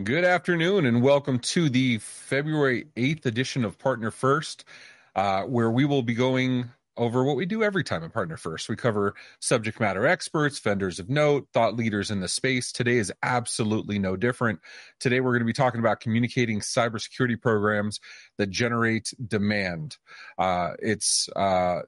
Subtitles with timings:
[0.00, 4.64] Good afternoon, and welcome to the February 8th edition of Partner First,
[5.14, 8.70] uh, where we will be going over what we do every time at Partner First.
[8.70, 12.72] We cover subject matter experts, vendors of note, thought leaders in the space.
[12.72, 14.60] Today is absolutely no different.
[14.98, 18.00] Today, we're going to be talking about communicating cybersecurity programs
[18.38, 19.98] that generate demand.
[20.38, 21.80] Uh, it's uh,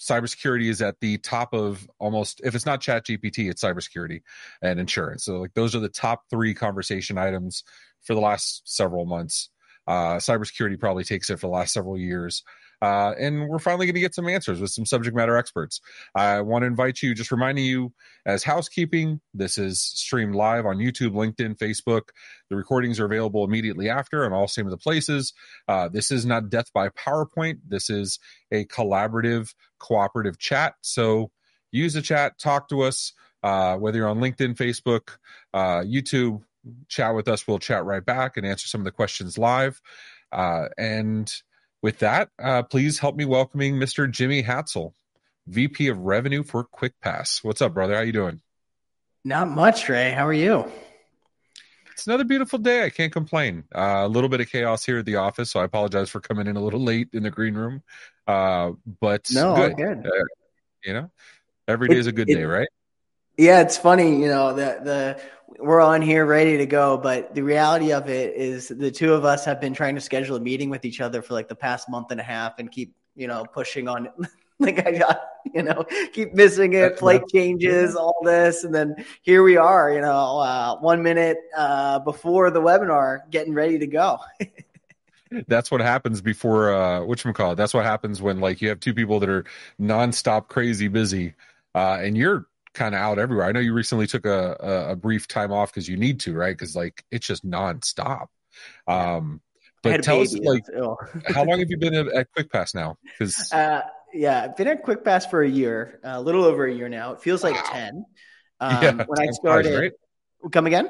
[0.00, 4.22] cybersecurity is at the top of almost if it's not chat gpt it's cybersecurity
[4.62, 5.24] and insurance.
[5.24, 7.64] So like those are the top three conversation items
[8.02, 9.50] for the last several months.
[9.86, 12.42] Uh, cybersecurity probably takes it for the last several years
[12.82, 15.80] uh, and we're finally going to get some answers with some subject matter experts.
[16.14, 17.92] I want to invite you, just reminding you
[18.24, 22.08] as housekeeping, this is streamed live on YouTube, LinkedIn, Facebook.
[22.50, 25.32] The recordings are available immediately after on all same of the places.
[25.68, 27.60] Uh, this is not death by PowerPoint.
[27.66, 28.18] This is
[28.52, 30.74] a collaborative, cooperative chat.
[30.82, 31.30] So
[31.72, 33.12] use the chat, talk to us,
[33.42, 35.16] uh, whether you're on LinkedIn, Facebook,
[35.54, 36.42] uh, YouTube,
[36.88, 37.46] chat with us.
[37.46, 39.80] We'll chat right back and answer some of the questions live.
[40.32, 41.32] Uh, and
[41.82, 44.10] with that, uh, please help me welcoming Mr.
[44.10, 44.92] Jimmy Hatzell,
[45.46, 47.44] VP of Revenue for QuickPass.
[47.44, 47.94] What's up, brother?
[47.94, 48.40] How you doing?
[49.24, 50.10] Not much, Ray.
[50.12, 50.70] How are you?
[51.92, 52.84] It's another beautiful day.
[52.84, 53.64] I can't complain.
[53.74, 56.46] Uh, a little bit of chaos here at the office, so I apologize for coming
[56.46, 57.82] in a little late in the green room.
[58.26, 59.76] Uh, but no, good.
[59.76, 60.06] good.
[60.06, 60.24] Uh,
[60.84, 61.10] you know,
[61.66, 62.68] every day is a good it, day, right?
[63.36, 64.20] Yeah, it's funny.
[64.20, 65.20] You know, the the
[65.58, 66.96] we're on here ready to go.
[66.96, 70.36] But the reality of it is the two of us have been trying to schedule
[70.36, 72.94] a meeting with each other for like the past month and a half and keep,
[73.14, 74.08] you know, pushing on
[74.58, 75.20] like I got,
[75.54, 78.64] you know, keep missing it, flight changes, all this.
[78.64, 83.54] And then here we are, you know, uh, one minute uh, before the webinar getting
[83.54, 84.18] ready to go.
[85.48, 88.78] that's what happens before uh which call it that's what happens when like you have
[88.78, 89.44] two people that are
[89.78, 91.34] nonstop crazy busy
[91.74, 93.46] uh and you're kind of out everywhere.
[93.46, 96.34] I know you recently took a, a, a brief time off because you need to,
[96.34, 96.56] right?
[96.56, 98.26] Because like it's just nonstop.
[98.86, 99.40] Um,
[99.82, 100.64] but tell us, like,
[101.28, 102.96] how long have you been at, at QuickPass now?
[103.02, 103.82] Because uh,
[104.12, 107.12] yeah, I've been at QuickPass for a year, a little over a year now.
[107.12, 107.70] It feels like wow.
[107.72, 108.04] ten.
[108.58, 110.50] Um, yeah, when I started, flies, right?
[110.50, 110.88] come again?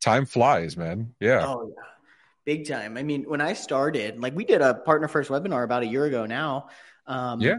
[0.00, 1.14] Time flies, man.
[1.20, 1.46] Yeah.
[1.46, 1.84] Oh yeah,
[2.44, 2.96] big time.
[2.96, 6.06] I mean, when I started, like we did a partner first webinar about a year
[6.06, 6.70] ago now.
[7.06, 7.58] Um, yeah.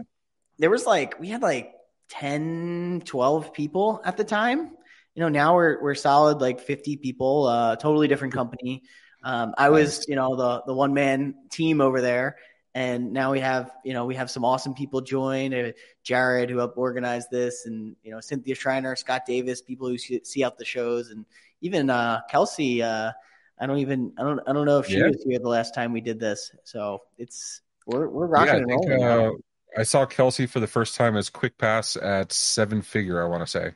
[0.58, 1.72] There was like we had like
[2.10, 4.70] 10, 12 people at the time.
[5.14, 8.82] You know, now we're we're solid like 50 people, uh, totally different company.
[9.22, 12.36] Um, I was, you know, the the one man team over there,
[12.74, 15.52] and now we have, you know, we have some awesome people join.
[15.52, 15.72] Uh,
[16.04, 20.20] Jared, who helped organize this, and you know, Cynthia Schreiner, Scott Davis, people who see,
[20.24, 21.26] see out the shows, and
[21.60, 22.82] even uh, Kelsey.
[22.82, 23.10] Uh,
[23.58, 25.08] I don't even, I don't, I don't know if she yeah.
[25.08, 26.50] was here the last time we did this.
[26.64, 29.42] So it's we're we're rocking yeah, and rolling.
[29.76, 33.42] I saw Kelsey for the first time as quick pass at seven figure, I want
[33.42, 33.72] to say,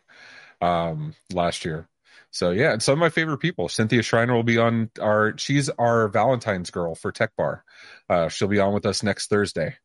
[0.60, 1.88] um, last year.
[2.30, 3.68] So yeah, and some of my favorite people.
[3.68, 5.38] Cynthia Schreiner will be on our.
[5.38, 7.64] She's our Valentine's girl for Tech Bar.
[8.10, 9.76] Uh, she'll be on with us next Thursday.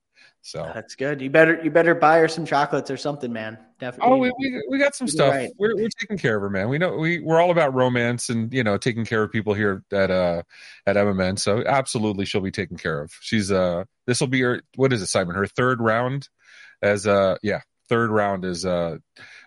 [0.49, 1.21] So that's good.
[1.21, 3.59] You better you better buy her some chocolates or something, man.
[3.79, 4.11] Definitely.
[4.11, 5.31] Oh, we we, we got some stuff.
[5.33, 5.51] Right.
[5.59, 6.69] We're we're taking care of her, man.
[6.69, 9.83] We know we we're all about romance and you know taking care of people here
[9.91, 10.41] at uh
[10.87, 11.37] at MMN.
[11.37, 13.11] So absolutely, she'll be taken care of.
[13.21, 14.63] She's uh this will be her.
[14.75, 15.35] What is it, Simon?
[15.35, 16.27] Her third round
[16.81, 18.97] as uh yeah third round is uh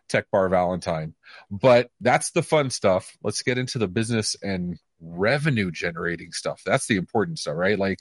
[0.08, 1.14] Tech Bar Valentine.
[1.50, 3.16] But that's the fun stuff.
[3.24, 6.62] Let's get into the business and revenue generating stuff.
[6.64, 7.78] That's the important stuff, right?
[7.78, 7.98] Like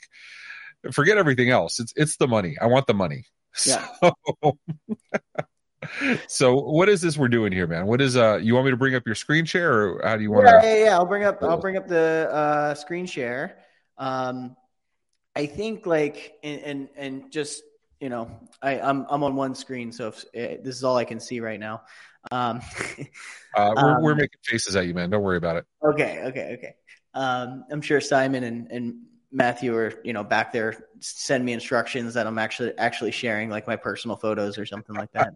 [0.90, 1.78] forget everything else.
[1.80, 2.56] It's it's the money.
[2.60, 3.24] I want the money.
[3.66, 3.86] Yeah.
[4.02, 4.58] So,
[6.28, 7.86] so what is this we're doing here, man?
[7.86, 10.22] What is uh you want me to bring up your screen share or how do
[10.22, 13.06] you want yeah, to Yeah, yeah, I'll bring up I'll bring up the uh screen
[13.06, 13.58] share.
[13.98, 14.56] Um
[15.36, 17.62] I think like and and, and just
[18.00, 18.28] you know,
[18.60, 21.38] I, I'm I'm on one screen, so if, uh, this is all I can see
[21.38, 21.82] right now.
[22.32, 22.60] Um,
[23.56, 25.10] uh, we're, um, we're making faces at you, man.
[25.10, 25.64] Don't worry about it.
[25.84, 26.74] Okay, okay, okay.
[27.14, 28.94] Um, I'm sure Simon and, and
[29.32, 33.66] Matthew or you know back there send me instructions that I'm actually actually sharing like
[33.66, 35.34] my personal photos or something like that.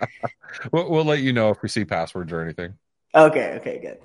[0.72, 2.74] we'll, we'll let you know if we see passwords or anything.
[3.14, 3.58] Okay.
[3.60, 3.78] Okay.
[3.80, 3.98] Good.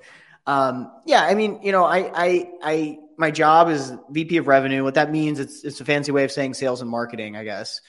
[0.46, 1.22] Um, yeah.
[1.22, 4.84] I mean, you know, I, I, I, my job is VP of revenue.
[4.84, 7.80] What that means, it's, it's a fancy way of saying sales and marketing, I guess.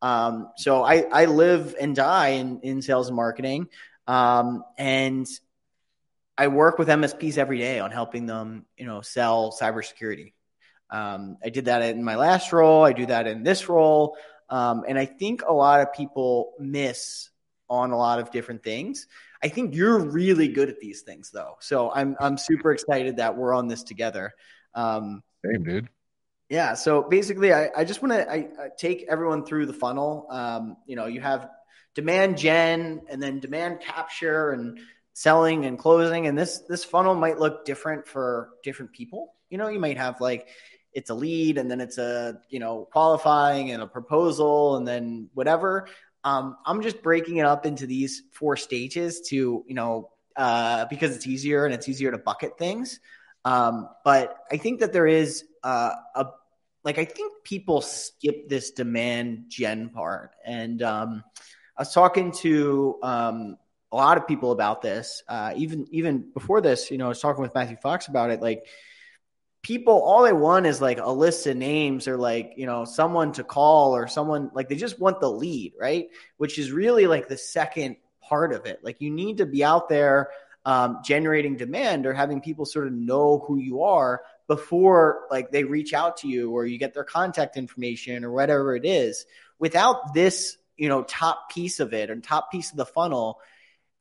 [0.00, 3.68] Um, so I, I live and die in, in sales and marketing.
[4.06, 5.26] Um, and
[6.36, 10.33] I work with MSPs every day on helping them, you know, sell cybersecurity.
[10.90, 12.84] Um, I did that in my last role.
[12.84, 14.16] I do that in this role.
[14.48, 17.30] Um, and I think a lot of people miss
[17.68, 19.06] on a lot of different things.
[19.42, 21.56] I think you're really good at these things, though.
[21.60, 24.32] So I'm I'm super excited that we're on this together.
[24.74, 25.88] Um, Same, dude.
[26.48, 26.74] Yeah.
[26.74, 30.26] So basically, I, I just want to I, I take everyone through the funnel.
[30.30, 31.48] Um, you know, you have
[31.94, 34.78] demand gen and then demand capture and
[35.14, 36.26] selling and closing.
[36.26, 39.34] And this this funnel might look different for different people.
[39.50, 40.48] You know, you might have like
[40.94, 45.28] it's a lead and then it's a you know qualifying and a proposal and then
[45.34, 45.88] whatever.
[46.22, 51.14] Um, I'm just breaking it up into these four stages to you know uh, because
[51.14, 53.00] it's easier and it's easier to bucket things.
[53.44, 56.26] Um, but I think that there is uh, a
[56.84, 61.24] like I think people skip this demand gen part, and um,
[61.76, 63.56] I was talking to um,
[63.90, 65.22] a lot of people about this.
[65.28, 68.40] Uh, even even before this, you know, I was talking with Matthew Fox about it.
[68.40, 68.66] Like
[69.64, 73.32] people, all they want is like a list of names or like you know someone
[73.32, 76.08] to call or someone like they just want the lead, right?
[76.36, 78.84] Which is really like the second part of it.
[78.84, 80.30] Like you need to be out there
[80.64, 85.64] um, generating demand or having people sort of know who you are before like they
[85.64, 89.26] reach out to you or you get their contact information or whatever it is
[89.58, 93.40] without this you know top piece of it and top piece of the funnel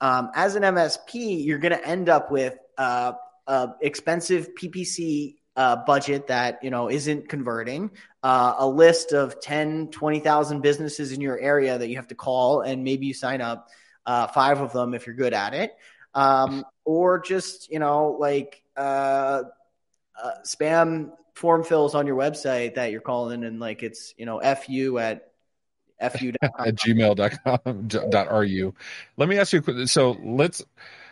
[0.01, 3.13] um, as an msp you're going to end up with uh,
[3.47, 7.91] uh, expensive ppc uh, budget that you know isn't converting.
[8.21, 12.61] Uh, a list of 10 20000 businesses in your area that you have to call
[12.61, 13.67] and maybe you sign up
[14.05, 15.75] uh, five of them if you're good at it.
[16.15, 19.43] Um, or just you know like uh,
[20.21, 24.39] uh, spam form fills on your website that you're calling and like it's you know
[24.39, 25.31] fu at
[26.11, 28.73] fu at gmail.com dot ru.
[29.17, 30.61] Let me ask you a quick so let's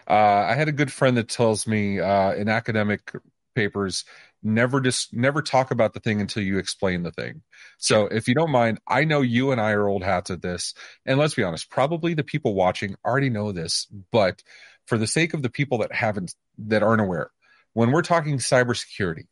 [0.07, 3.11] uh, i had a good friend that tells me uh, in academic
[3.55, 4.05] papers
[4.43, 7.41] never just never talk about the thing until you explain the thing
[7.77, 10.73] so if you don't mind i know you and i are old hats at this
[11.05, 14.41] and let's be honest probably the people watching already know this but
[14.87, 17.29] for the sake of the people that haven't that aren't aware
[17.73, 19.27] when we're talking cybersecurity,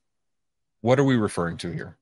[0.82, 1.98] what are we referring to here?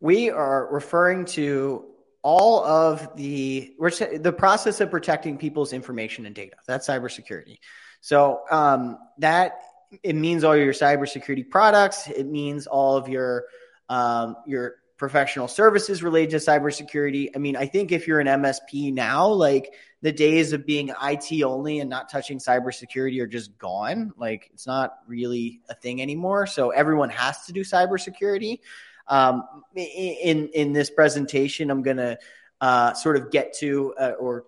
[0.00, 1.84] We are referring to
[2.22, 3.74] all of the
[4.20, 6.56] the process of protecting people's information and data.
[6.66, 7.58] That's cybersecurity.
[8.00, 9.60] So um, that
[10.02, 12.08] it means all your cybersecurity products.
[12.08, 13.44] It means all of your
[13.88, 17.30] um, your professional services related to cybersecurity.
[17.34, 21.42] I mean, I think if you're an MSP now, like the days of being IT
[21.42, 24.12] only and not touching cybersecurity are just gone.
[24.16, 26.46] Like it's not really a thing anymore.
[26.46, 28.60] So everyone has to do cybersecurity.
[29.06, 29.44] Um,
[29.74, 32.18] in in this presentation, I'm gonna
[32.60, 34.44] uh, sort of get to uh, or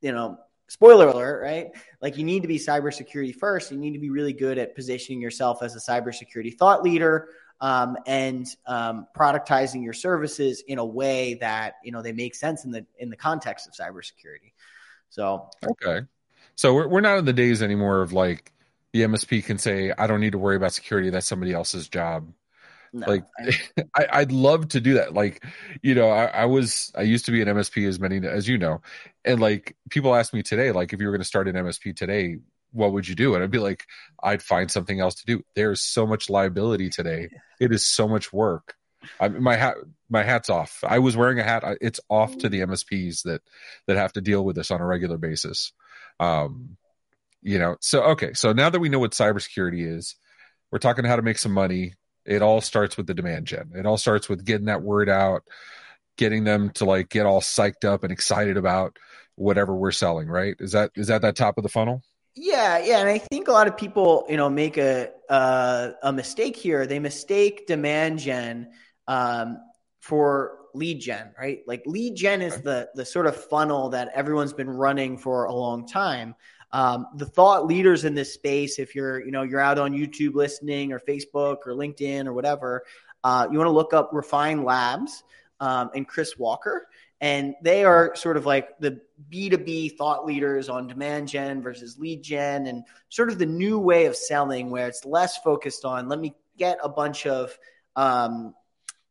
[0.00, 0.38] you know
[0.68, 1.68] spoiler alert, right?
[2.00, 3.70] Like you need to be cybersecurity first.
[3.70, 7.28] You need to be really good at positioning yourself as a cybersecurity thought leader
[7.60, 12.64] um, and um, productizing your services in a way that you know they make sense
[12.64, 14.52] in the in the context of cybersecurity.
[15.10, 16.06] So okay,
[16.56, 18.52] so we're we're not in the days anymore of like
[18.92, 21.10] the MSP can say I don't need to worry about security.
[21.10, 22.32] That's somebody else's job.
[22.94, 23.24] No, like
[23.96, 25.14] I, I'd love to do that.
[25.14, 25.44] Like,
[25.82, 28.56] you know, I, I, was I used to be an MSP as many as you
[28.56, 28.82] know,
[29.24, 31.96] and like people ask me today, like if you were going to start an MSP
[31.96, 32.38] today,
[32.70, 33.34] what would you do?
[33.34, 33.84] And I'd be like,
[34.22, 35.42] I'd find something else to do.
[35.56, 37.30] There's so much liability today.
[37.60, 38.76] It is so much work.
[39.18, 39.74] I, my hat,
[40.08, 40.84] my hat's off.
[40.86, 41.64] I was wearing a hat.
[41.80, 43.42] It's off to the MSPs that
[43.88, 45.72] that have to deal with this on a regular basis.
[46.20, 46.76] Um,
[47.42, 48.34] you know, so okay.
[48.34, 50.14] So now that we know what cybersecurity is,
[50.70, 51.94] we're talking how to make some money.
[52.26, 53.72] It all starts with the demand gen.
[53.74, 55.42] It all starts with getting that word out,
[56.16, 58.98] getting them to like get all psyched up and excited about
[59.36, 60.28] whatever we're selling.
[60.28, 60.56] Right?
[60.58, 62.02] Is that is that that top of the funnel?
[62.36, 66.12] Yeah, yeah, and I think a lot of people, you know, make a uh, a
[66.12, 66.84] mistake here.
[66.84, 68.72] They mistake demand gen
[69.06, 69.58] um,
[70.00, 71.60] for lead gen, right?
[71.66, 75.52] Like lead gen is the the sort of funnel that everyone's been running for a
[75.54, 76.34] long time.
[76.74, 80.34] Um, the thought leaders in this space, if you're, you know, you're out on YouTube
[80.34, 82.82] listening or Facebook or LinkedIn or whatever,
[83.22, 85.22] uh, you want to look up Refine Labs
[85.60, 86.88] um, and Chris Walker.
[87.20, 89.00] And they are sort of like the
[89.30, 94.06] B2B thought leaders on demand gen versus lead gen and sort of the new way
[94.06, 97.56] of selling where it's less focused on let me get a bunch of
[97.94, 98.52] um,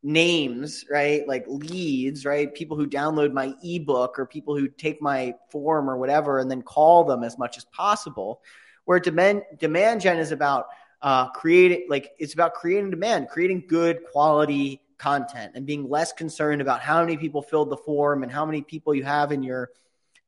[0.03, 1.25] names, right?
[1.27, 2.53] Like leads, right?
[2.53, 6.61] People who download my ebook or people who take my form or whatever and then
[6.61, 8.41] call them as much as possible.
[8.85, 10.67] Where demand demand gen is about
[11.01, 16.61] uh, creating like it's about creating demand, creating good quality content and being less concerned
[16.61, 19.69] about how many people filled the form and how many people you have in your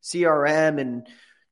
[0.01, 1.07] CRM and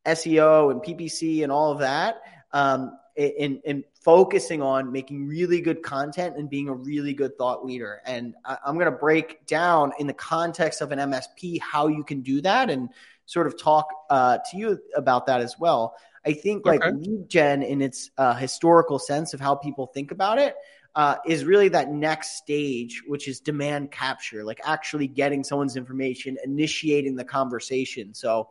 [0.05, 2.21] SEO and PPC and all of that.
[2.51, 7.65] Um, in, in focusing on making really good content and being a really good thought
[7.65, 8.01] leader.
[8.05, 12.03] And I, am going to break down in the context of an MSP how you
[12.03, 12.89] can do that and
[13.25, 15.96] sort of talk uh, to you about that as well.
[16.25, 16.96] I think like okay.
[16.96, 20.55] lead gen in its uh, historical sense of how people think about it
[20.96, 26.38] uh, is really that next stage, which is demand capture, like actually getting someone's information,
[26.43, 28.13] initiating the conversation.
[28.13, 28.50] So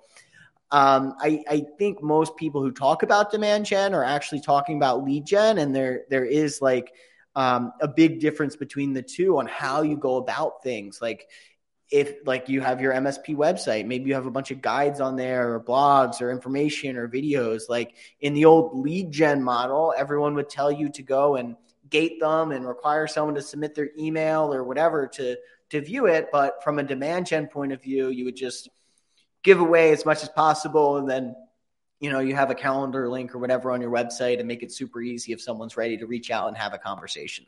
[0.72, 5.04] um, I, I think most people who talk about demand gen are actually talking about
[5.04, 6.94] lead gen, and there there is like
[7.36, 11.00] um, a big difference between the two on how you go about things.
[11.00, 11.28] Like
[11.90, 15.14] if like you have your MSP website, maybe you have a bunch of guides on
[15.16, 17.64] there or blogs or information or videos.
[17.68, 21.54] Like in the old lead gen model, everyone would tell you to go and
[21.90, 25.36] gate them and require someone to submit their email or whatever to
[25.68, 26.28] to view it.
[26.32, 28.70] But from a demand gen point of view, you would just
[29.42, 31.34] give away as much as possible and then
[32.00, 34.72] you know you have a calendar link or whatever on your website and make it
[34.72, 37.46] super easy if someone's ready to reach out and have a conversation.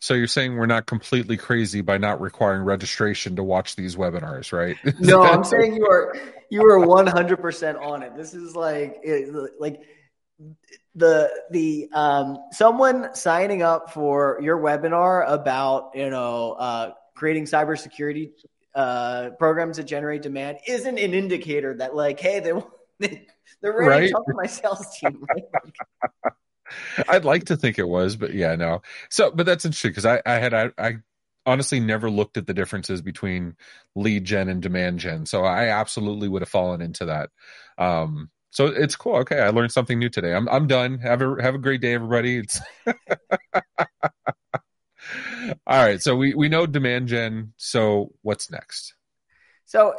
[0.00, 4.52] So you're saying we're not completely crazy by not requiring registration to watch these webinars
[4.52, 4.76] right?
[4.98, 6.14] No i'm saying you are
[6.50, 8.16] you are 100% on it.
[8.16, 9.02] This is like
[9.58, 9.80] like
[10.94, 18.30] the the um someone signing up for your webinar about you know uh creating cybersecurity
[18.74, 22.52] uh, programs that generate demand isn't an indicator that like, hey, they
[23.62, 24.06] they're ready right?
[24.06, 25.26] to talk to my sales team.
[25.34, 25.44] Right?
[27.08, 28.82] I'd like to think it was, but yeah, no.
[29.10, 30.96] So, but that's interesting because I, I had I, I
[31.46, 33.56] honestly never looked at the differences between
[33.94, 35.26] lead gen and demand gen.
[35.26, 37.30] So I absolutely would have fallen into that.
[37.78, 39.16] Um, so it's cool.
[39.16, 40.34] Okay, I learned something new today.
[40.34, 40.98] I'm I'm done.
[40.98, 42.38] Have a have a great day, everybody.
[42.38, 42.60] It's
[45.66, 46.02] All right.
[46.02, 47.52] So we, we know demand gen.
[47.56, 48.94] So what's next?
[49.64, 49.94] So,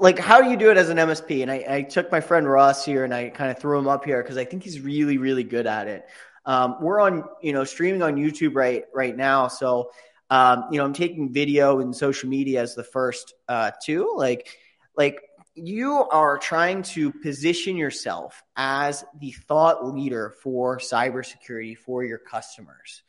[0.00, 1.42] like, how do you do it as an MSP?
[1.42, 4.04] And I, I took my friend Ross here and I kind of threw him up
[4.04, 6.06] here because I think he's really, really good at it.
[6.44, 9.48] Um, we're on, you know, streaming on YouTube right right now.
[9.48, 9.90] So,
[10.30, 14.12] um, you know, I'm taking video and social media as the first uh, two.
[14.16, 14.48] Like,
[14.96, 15.20] like
[15.54, 23.02] you are trying to position yourself as the thought leader for cybersecurity for your customers.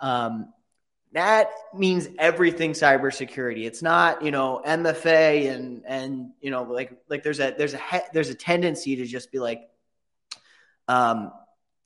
[0.00, 0.52] Um,
[1.12, 3.66] that means everything cybersecurity.
[3.66, 7.80] It's not, you know, MFA and and you know, like like there's a there's a
[8.12, 9.68] there's a tendency to just be like,
[10.86, 11.32] um,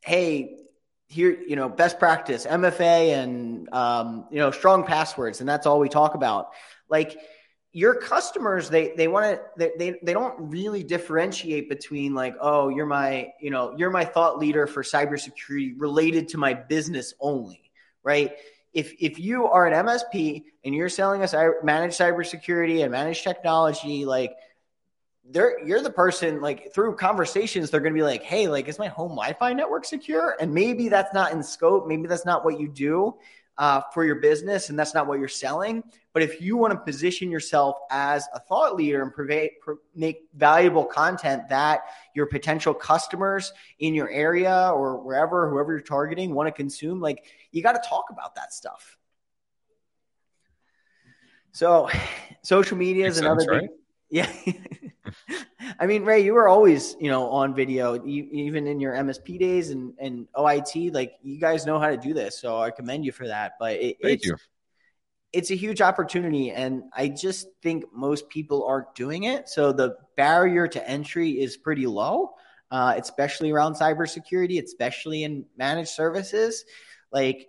[0.00, 0.59] hey,
[1.07, 5.78] here, you know, best practice MFA and um, you know, strong passwords, and that's all
[5.78, 6.49] we talk about.
[6.88, 7.16] Like
[7.73, 12.71] your customers, they they want to they, they they don't really differentiate between like, oh,
[12.71, 17.62] you're my you know you're my thought leader for cybersecurity related to my business only
[18.02, 18.32] right?
[18.73, 24.04] If if you are an MSP and you're selling us managed cybersecurity and managed technology,
[24.04, 24.35] like
[25.25, 28.78] they're you're the person like through conversations they're going to be like hey like is
[28.78, 32.59] my home wi-fi network secure and maybe that's not in scope maybe that's not what
[32.59, 33.14] you do
[33.59, 35.82] uh, for your business and that's not what you're selling.
[36.12, 39.50] But if you want to position yourself as a thought leader and provide,
[39.94, 41.82] make valuable content that
[42.14, 47.25] your potential customers in your area or wherever, whoever you're targeting, want to consume, like
[47.50, 48.99] you got to talk about that stuff.
[51.52, 51.88] So,
[52.42, 53.40] social media is another.
[53.40, 53.71] Sense, big, right?
[54.12, 54.31] Yeah.
[55.81, 59.38] I mean, Ray, you were always, you know, on video, you, even in your MSP
[59.38, 62.38] days and, and OIT, like you guys know how to do this.
[62.38, 63.52] So I commend you for that.
[63.59, 64.37] But it, it's, you.
[65.33, 66.50] it's a huge opportunity.
[66.50, 69.49] And I just think most people aren't doing it.
[69.49, 72.35] So the barrier to entry is pretty low,
[72.71, 76.66] uh, especially around cybersecurity, especially in managed services.
[77.11, 77.49] Like,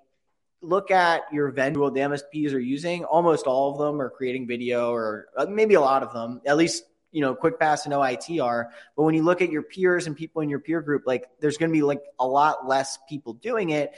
[0.63, 4.91] look at your vendor, the MSPs are using, almost all of them are creating video
[4.91, 8.71] or uh, maybe a lot of them, at least you know QuickPass and OIT are.
[8.95, 11.57] But when you look at your peers and people in your peer group, like there's
[11.57, 13.93] going to be like a lot less people doing it.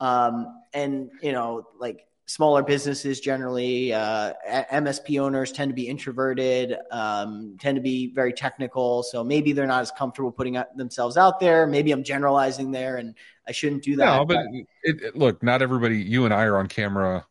[0.00, 4.32] Um, and you know, like smaller businesses generally, uh,
[4.72, 9.02] MSP owners tend to be introverted, um, tend to be very technical.
[9.02, 11.66] So maybe they're not as comfortable putting themselves out there.
[11.66, 13.14] Maybe I'm generalizing there, and
[13.46, 14.16] I shouldn't do that.
[14.16, 15.98] No, but, but it, it, look, not everybody.
[15.98, 17.26] You and I are on camera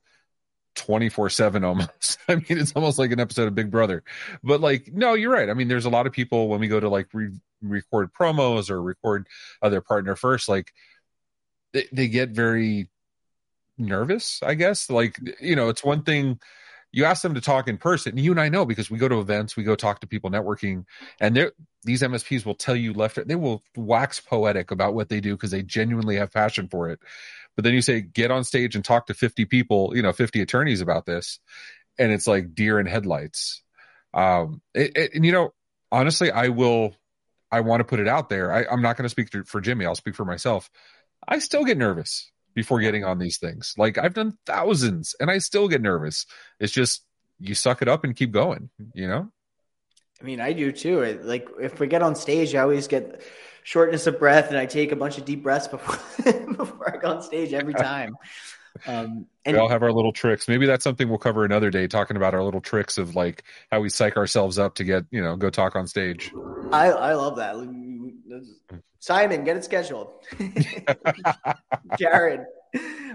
[0.75, 2.17] 24 7 almost.
[2.27, 4.03] I mean, it's almost like an episode of Big Brother.
[4.43, 5.50] But like, no, you're right.
[5.50, 8.69] I mean, there's a lot of people when we go to like re- record promos
[8.69, 9.27] or record
[9.62, 10.71] other partner first, like
[11.73, 12.89] they, they get very
[13.77, 14.89] nervous, I guess.
[14.89, 16.39] Like, you know, it's one thing
[16.92, 18.18] you ask them to talk in person.
[18.18, 20.86] You and I know because we go to events, we go talk to people networking,
[21.20, 21.51] and
[21.84, 25.51] these MSPs will tell you left, they will wax poetic about what they do because
[25.51, 27.00] they genuinely have passion for it.
[27.56, 30.42] But then you say, get on stage and talk to 50 people, you know, 50
[30.42, 31.39] attorneys about this.
[31.98, 33.63] And it's like deer in headlights.
[34.13, 35.53] Um, it, it, and you know,
[35.92, 36.96] honestly, I will,
[37.51, 38.51] I want to put it out there.
[38.51, 39.86] I, I'm not going to speak for Jimmy.
[39.86, 40.70] I'll speak for myself.
[41.27, 43.74] I still get nervous before getting on these things.
[43.77, 46.25] Like I've done thousands and I still get nervous.
[46.60, 47.03] It's just,
[47.39, 49.31] you suck it up and keep going, you know?
[50.22, 51.19] I mean, I do too.
[51.24, 53.22] Like if we get on stage, I always get
[53.63, 55.98] shortness of breath and I take a bunch of deep breaths before
[56.57, 58.15] before I go on stage every time.
[58.88, 60.48] Um, and we all have our little tricks.
[60.48, 63.81] Maybe that's something we'll cover another day, talking about our little tricks of like how
[63.81, 66.31] we psych ourselves up to get, you know, go talk on stage.
[66.72, 67.55] I, I love that.
[69.00, 70.13] Simon, get it scheduled.
[72.00, 72.46] Jared,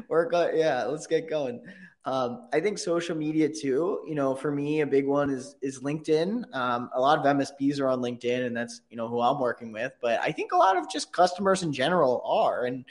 [0.09, 1.61] work on, yeah, let's get going.
[2.05, 4.03] Um, I think social media too.
[4.07, 6.45] You know, for me, a big one is is LinkedIn.
[6.55, 9.73] Um, a lot of MSPs are on LinkedIn, and that's you know who I'm working
[9.73, 9.93] with.
[10.01, 12.85] But I think a lot of just customers in general are, and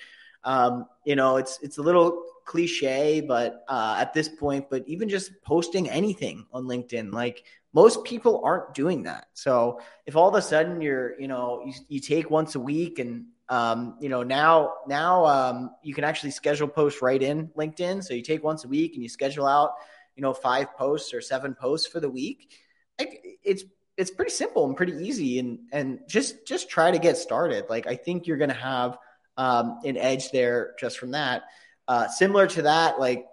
[0.44, 5.10] um, you know, it's it's a little cliche, but uh, at this point, but even
[5.10, 9.28] just posting anything on LinkedIn, like most people aren't doing that.
[9.34, 12.98] So if all of a sudden you're, you know, you, you take once a week
[12.98, 18.04] and um, you know, now now um, you can actually schedule posts right in LinkedIn.
[18.04, 19.74] So you take once a week and you schedule out,
[20.16, 22.52] you know, five posts or seven posts for the week.
[22.98, 23.64] It's
[23.96, 27.66] it's pretty simple and pretty easy, and and just just try to get started.
[27.70, 28.98] Like I think you're gonna have
[29.38, 31.44] um, an edge there just from that.
[31.88, 33.28] Uh, similar to that, like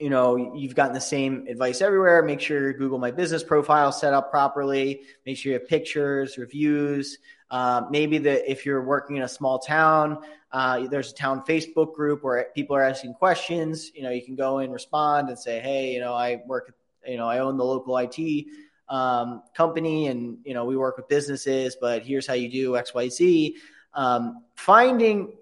[0.00, 2.22] you know, you've gotten the same advice everywhere.
[2.22, 5.02] Make sure your Google My Business profile set up properly.
[5.26, 7.18] Make sure you have pictures, reviews.
[7.50, 10.18] Uh, maybe that if you're working in a small town,
[10.52, 13.92] uh, there's a town Facebook group where people are asking questions.
[13.94, 16.72] You know, you can go and respond and say, "Hey, you know, I work,
[17.06, 18.46] you know, I own the local IT
[18.88, 22.94] um, company, and you know, we work with businesses, but here's how you do X,
[22.94, 23.56] Y, Z."
[23.92, 25.34] Um, finding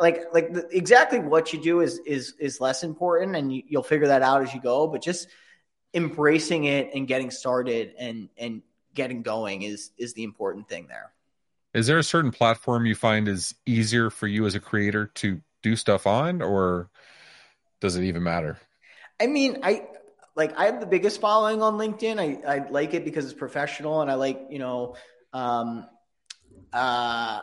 [0.00, 3.82] like like the, exactly what you do is is is less important, and you, you'll
[3.82, 4.86] figure that out as you go.
[4.86, 5.28] But just
[5.94, 8.62] embracing it and getting started and and
[8.94, 11.12] getting going is is the important thing there.
[11.74, 15.40] Is there a certain platform you find is easier for you as a creator to
[15.62, 16.90] do stuff on, or
[17.80, 18.58] does it even matter?
[19.20, 19.86] I mean, I
[20.34, 22.18] like I have the biggest following on LinkedIn.
[22.18, 24.96] I, I like it because it's professional and I like, you know,
[25.32, 25.86] um,
[26.72, 27.40] uh,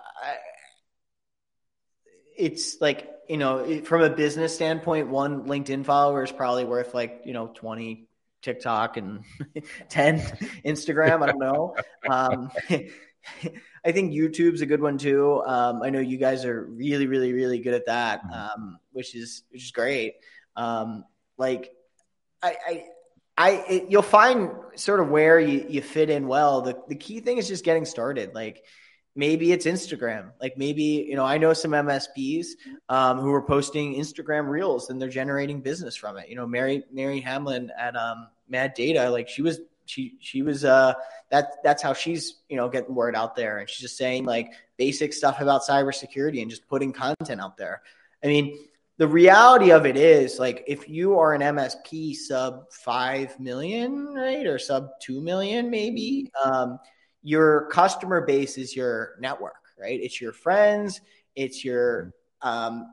[2.39, 7.21] it's like, you know, from a business standpoint, one LinkedIn follower is probably worth like,
[7.25, 8.07] you know, 20
[8.41, 9.23] TikTok and
[9.89, 10.19] 10
[10.65, 11.21] Instagram.
[11.21, 11.75] I don't know.
[12.09, 12.49] Um,
[13.85, 15.43] I think YouTube's a good one too.
[15.45, 18.33] Um, I know you guys are really, really, really good at that, mm-hmm.
[18.33, 20.15] um, which is which is great.
[20.55, 21.03] Um,
[21.37, 21.71] like,
[22.41, 22.85] I, I,
[23.37, 26.61] I it, you'll find sort of where you, you fit in well.
[26.61, 28.33] The the key thing is just getting started.
[28.33, 28.63] Like,
[29.19, 30.31] maybe it's Instagram.
[30.41, 32.47] Like maybe you know I know some MSPs
[32.87, 36.29] um, who are posting Instagram reels and they're generating business from it.
[36.29, 40.63] You know, Mary Mary Hamlin at um, Mad Data, like she was she she was
[40.63, 40.93] uh
[41.31, 44.51] that that's how she's you know getting word out there and she's just saying like
[44.77, 47.81] basic stuff about cybersecurity and just putting content out there
[48.23, 48.55] i mean
[48.97, 54.45] the reality of it is like if you are an msp sub 5 million right
[54.45, 56.77] or sub 2 million maybe um,
[57.21, 59.99] your customer base is your network right?
[60.01, 61.01] It's your friends
[61.35, 62.85] it's your um,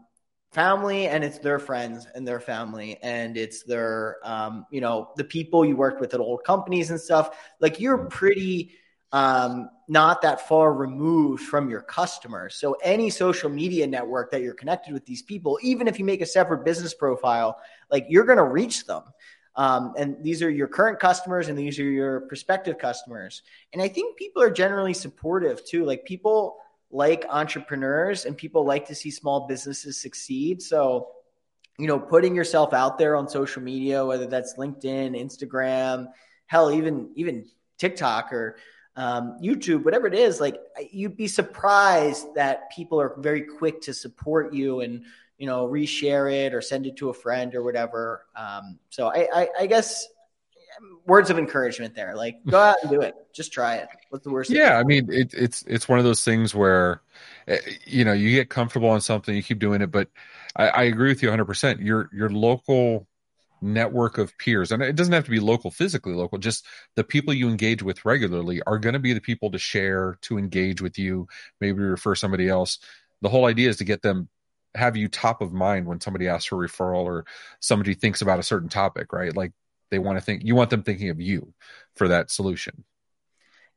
[0.52, 5.24] family and it's their friends and their family and it's their um, you know the
[5.24, 7.36] people you worked with at old companies and stuff.
[7.60, 8.72] Like you're pretty
[9.12, 14.52] um, not that far removed from your customers so any social media network that you're
[14.52, 17.56] connected with these people even if you make a separate business profile
[17.88, 19.02] like you're going to reach them
[19.56, 23.42] um, and these are your current customers and these are your prospective customers
[23.72, 26.58] and i think people are generally supportive too like people
[26.90, 30.62] like entrepreneurs and people like to see small businesses succeed.
[30.62, 31.08] So,
[31.78, 36.08] you know, putting yourself out there on social media, whether that's LinkedIn, Instagram,
[36.46, 37.46] hell, even even
[37.78, 38.56] TikTok or
[38.96, 40.58] um, YouTube, whatever it is, like
[40.90, 45.04] you'd be surprised that people are very quick to support you and
[45.38, 48.26] you know reshare it or send it to a friend or whatever.
[48.34, 50.06] Um, so I, I, I guess
[51.06, 52.14] words of encouragement there.
[52.14, 53.14] Like, go out and do it.
[53.32, 53.88] Just try it.
[54.10, 54.50] What's the worst?
[54.50, 57.02] Yeah, I mean, it, it's it's one of those things where,
[57.48, 59.90] eh, you know, you get comfortable on something, you keep doing it.
[59.90, 60.08] But
[60.54, 61.44] I, I agree with you 100.
[61.44, 63.06] percent Your your local
[63.62, 66.38] network of peers, and it doesn't have to be local, physically local.
[66.38, 70.18] Just the people you engage with regularly are going to be the people to share,
[70.22, 71.26] to engage with you.
[71.60, 72.78] Maybe refer somebody else.
[73.22, 74.28] The whole idea is to get them
[74.76, 77.24] have you top of mind when somebody asks for referral or
[77.60, 79.34] somebody thinks about a certain topic, right?
[79.34, 79.52] Like
[79.90, 81.52] they want to think you want them thinking of you
[81.94, 82.84] for that solution.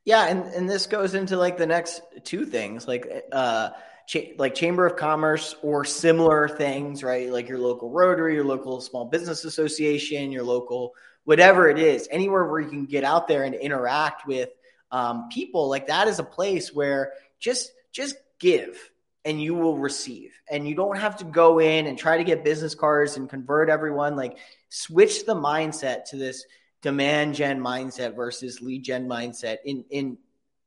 [0.04, 3.70] Yeah and and this goes into like the next two things like uh
[4.06, 7.30] cha- like chamber of commerce or similar things right?
[7.30, 12.46] Like your local rotary your local small business association your local whatever it is anywhere
[12.46, 14.48] where you can get out there and interact with
[14.90, 18.90] um, people like that is a place where just just give
[19.24, 20.32] and you will receive.
[20.50, 23.68] And you don't have to go in and try to get business cards and convert
[23.68, 24.16] everyone.
[24.16, 26.44] Like switch the mindset to this
[26.82, 30.16] demand gen mindset versus lead gen mindset in in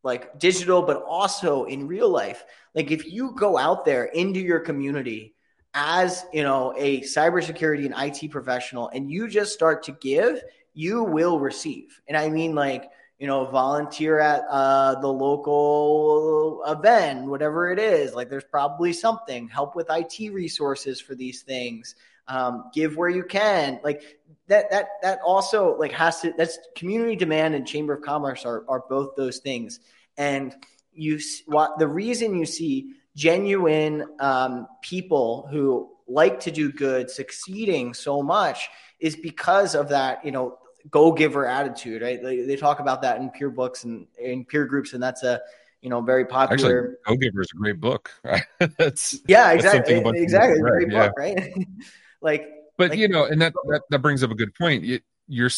[0.03, 2.43] like digital but also in real life.
[2.75, 5.33] Like if you go out there into your community
[5.73, 10.41] as you know a cybersecurity and IT professional, and you just start to give,
[10.73, 11.99] you will receive.
[12.07, 12.89] And I mean like
[13.23, 18.13] you know, volunteer at uh, the local event, whatever it is.
[18.13, 19.47] Like, there's probably something.
[19.47, 21.95] Help with IT resources for these things.
[22.27, 23.79] Um, give where you can.
[23.81, 24.69] Like that.
[24.71, 26.33] That that also like has to.
[26.37, 29.79] That's community demand and chamber of commerce are are both those things.
[30.17, 30.53] And
[30.91, 37.93] you, what the reason you see genuine um, people who like to do good succeeding
[37.93, 38.67] so much
[38.99, 40.25] is because of that.
[40.25, 40.57] You know,
[40.89, 42.21] go giver attitude, right?
[42.21, 45.41] They, they talk about that in peer books and in peer groups, and that's a
[45.81, 46.53] you know very popular.
[46.53, 48.11] Actually, Go Giver is a great book.
[48.77, 51.07] that's yeah, exactly, that's exactly, great yeah.
[51.07, 51.53] book, right?
[52.21, 54.83] like, but like, you know, and that, that that brings up a good point.
[54.83, 55.49] You, you're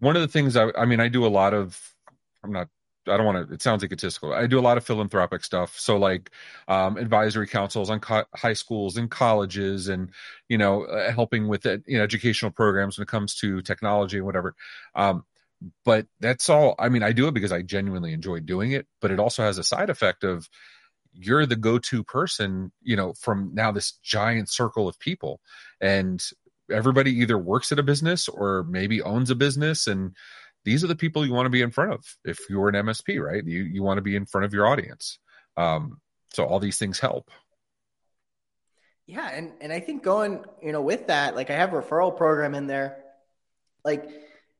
[0.00, 1.80] one of the things I, I mean, I do a lot of.
[2.42, 2.68] I'm not
[3.08, 3.54] I don't want to.
[3.54, 4.32] It sounds egotistical.
[4.32, 5.78] I do a lot of philanthropic stuff.
[5.78, 6.30] So like
[6.68, 10.10] um, advisory councils on co- high schools and colleges, and
[10.48, 14.16] you know, uh, helping with it, you know, educational programs when it comes to technology
[14.16, 14.54] and whatever.
[14.94, 15.24] Um,
[15.84, 16.74] but that's all.
[16.78, 18.86] I mean, I do it because I genuinely enjoy doing it.
[19.00, 20.48] But it also has a side effect of
[21.12, 25.40] you're the go-to person, you know, from now this giant circle of people,
[25.80, 26.22] and
[26.70, 30.16] everybody either works at a business or maybe owns a business and
[30.66, 33.24] these are the people you want to be in front of if you're an MSP,
[33.24, 33.42] right?
[33.46, 35.18] You you want to be in front of your audience.
[35.56, 36.00] Um,
[36.34, 37.30] so all these things help.
[39.06, 42.14] Yeah, and and I think going, you know, with that, like I have a referral
[42.14, 42.98] program in there.
[43.84, 44.10] Like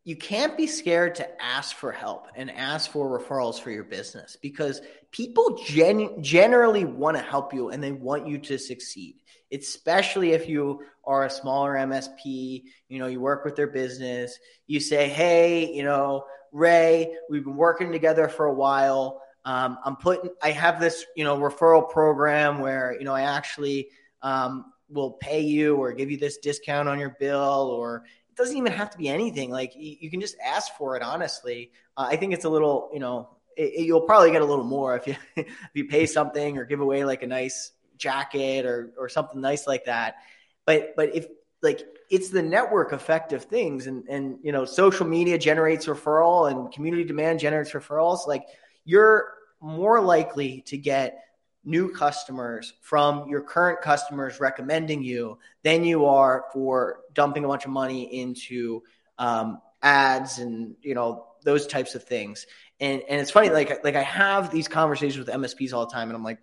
[0.04, 4.36] you can't be scared to ask for help and ask for referrals for your business
[4.40, 9.16] because people gen- generally want to help you and they want you to succeed
[9.52, 14.80] especially if you are a smaller MSP, you know, you work with their business, you
[14.80, 19.20] say, Hey, you know, Ray, we've been working together for a while.
[19.44, 23.88] Um, I'm putting, I have this, you know, referral program where, you know, I actually
[24.22, 28.56] um, will pay you or give you this discount on your bill, or it doesn't
[28.56, 29.50] even have to be anything.
[29.50, 31.70] Like you, you can just ask for it, honestly.
[31.96, 34.64] Uh, I think it's a little, you know, it, it, you'll probably get a little
[34.64, 38.92] more if you if you pay something or give away like a nice jacket or
[38.98, 40.16] or something nice like that.
[40.64, 41.26] But but if
[41.62, 46.50] like it's the network effect of things and and you know social media generates referral
[46.50, 48.44] and community demand generates referrals like
[48.84, 51.22] you're more likely to get
[51.64, 57.64] new customers from your current customers recommending you than you are for dumping a bunch
[57.64, 58.82] of money into
[59.18, 62.46] um, ads and you know those types of things
[62.80, 66.08] and and it's funny like like i have these conversations with msps all the time
[66.08, 66.38] and i'm like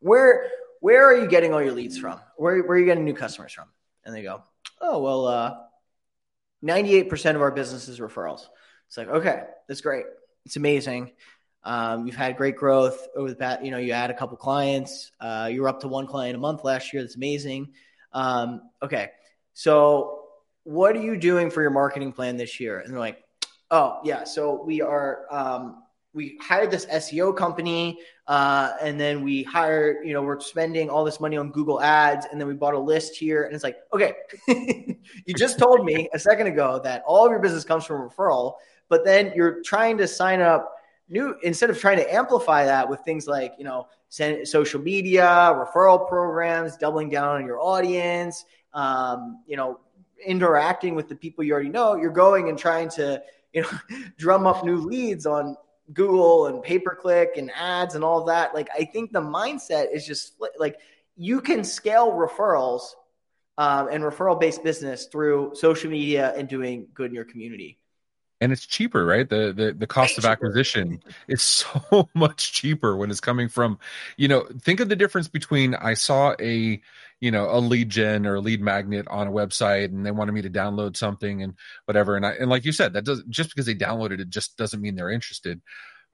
[0.00, 0.48] where
[0.80, 2.20] where are you getting all your leads from?
[2.36, 3.68] Where, where are you getting new customers from?
[4.04, 4.42] And they go,
[4.80, 5.54] oh, well, uh,
[6.64, 8.46] 98% of our business is referrals.
[8.88, 10.04] It's like, okay, that's great.
[10.46, 11.12] It's amazing.
[11.62, 15.12] Um, you've had great growth over the past, you know, you add a couple clients.
[15.20, 17.02] Uh, you were up to one client a month last year.
[17.02, 17.72] That's amazing.
[18.12, 19.10] Um, okay.
[19.52, 20.24] So
[20.64, 22.80] what are you doing for your marketing plan this year?
[22.80, 23.22] And they're like,
[23.70, 24.24] oh, yeah.
[24.24, 30.12] So we are, um, we hired this SEO company, uh, and then we hired, you
[30.12, 33.16] know, we're spending all this money on Google Ads, and then we bought a list
[33.16, 34.12] here, and it's like, okay,
[34.46, 38.54] you just told me a second ago that all of your business comes from referral,
[38.88, 40.76] but then you're trying to sign up
[41.08, 46.08] new instead of trying to amplify that with things like, you know, social media, referral
[46.08, 49.80] programs, doubling down on your audience, um, you know,
[50.24, 51.96] interacting with the people you already know.
[51.96, 53.20] You're going and trying to
[53.52, 53.70] you know
[54.18, 55.56] drum up new leads on
[55.92, 58.54] Google and pay per click and ads and all that.
[58.54, 60.78] Like, I think the mindset is just like
[61.16, 62.82] you can scale referrals
[63.58, 67.78] um, and referral based business through social media and doing good in your community.
[68.40, 69.28] And it's cheaper, right?
[69.28, 73.78] The the, the cost Way of acquisition is so much cheaper when it's coming from,
[74.16, 76.80] you know, think of the difference between I saw a
[77.20, 80.32] you know a lead gen or a lead magnet on a website and they wanted
[80.32, 81.54] me to download something and
[81.84, 84.56] whatever and I, and like you said that does just because they downloaded it just
[84.56, 85.60] doesn't mean they're interested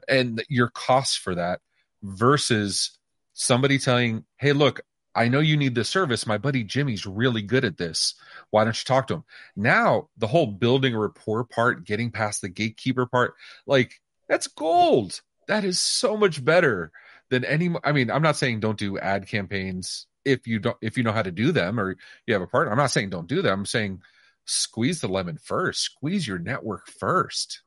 [0.08, 1.60] and your costs for that
[2.02, 2.98] versus
[3.32, 4.82] somebody telling hey look
[5.16, 6.26] I know you need this service.
[6.26, 8.14] My buddy Jimmy's really good at this.
[8.50, 9.24] Why don't you talk to him?
[9.56, 13.32] Now, the whole building a rapport part, getting past the gatekeeper part,
[13.66, 13.94] like
[14.28, 15.22] that's gold.
[15.48, 16.92] That is so much better
[17.30, 17.74] than any.
[17.82, 21.12] I mean, I'm not saying don't do ad campaigns if you don't if you know
[21.12, 22.72] how to do them or you have a partner.
[22.72, 23.60] I'm not saying don't do them.
[23.60, 24.02] I'm saying
[24.44, 25.82] squeeze the lemon first.
[25.82, 27.62] Squeeze your network first.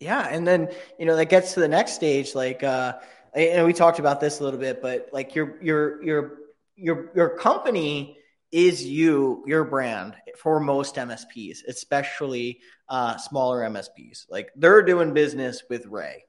[0.00, 2.34] Yeah, and then you know that gets to the next stage.
[2.34, 2.94] Like, uh,
[3.34, 6.38] and we talked about this a little bit, but like your your your
[6.76, 8.18] your your company
[8.52, 14.26] is you your brand for most MSPs, especially uh, smaller MSPs.
[14.30, 16.24] Like they're doing business with Ray,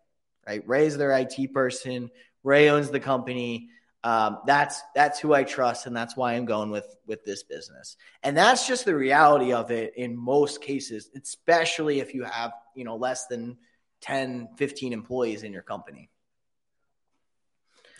[0.48, 0.68] right?
[0.68, 2.10] Ray's their IT person.
[2.44, 3.70] Ray owns the company
[4.06, 7.98] um, that's that's who I trust, and that's why I'm going with with this business.
[8.22, 12.84] And that's just the reality of it in most cases, especially if you have you
[12.84, 13.58] know less than
[14.02, 16.12] 10, 15 employees in your company.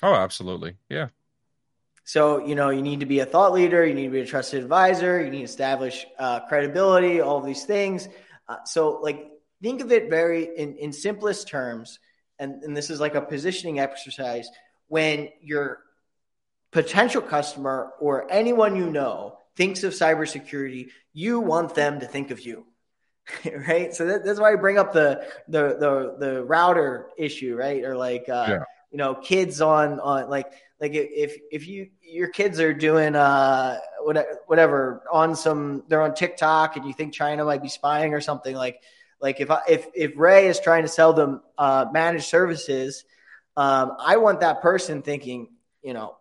[0.04, 1.08] Oh, absolutely, yeah.
[2.04, 4.28] So, you know, you need to be a thought leader, you need to be a
[4.28, 8.08] trusted advisor, you need to establish uh, credibility, all these things.
[8.48, 9.32] Uh, so, like,
[9.64, 11.98] think of it very in, in simplest terms.
[12.38, 14.48] And, and this is like a positioning exercise
[14.88, 15.80] when your
[16.76, 22.42] potential customer or anyone you know thinks of cybersecurity, you want them to think of
[22.42, 22.66] you.
[23.66, 23.96] right.
[23.96, 27.82] So that, that's why I bring up the, the, the, the router issue, right?
[27.86, 28.64] Or like, uh, yeah.
[28.92, 33.80] you know, kids on, on like, like if if you your kids are doing uh
[34.02, 38.20] whatever whatever on some they're on TikTok and you think China might be spying or
[38.20, 38.82] something like
[39.22, 43.06] like if I, if if Ray is trying to sell them uh, managed services,
[43.56, 45.48] um, I want that person thinking,
[45.82, 46.18] you know,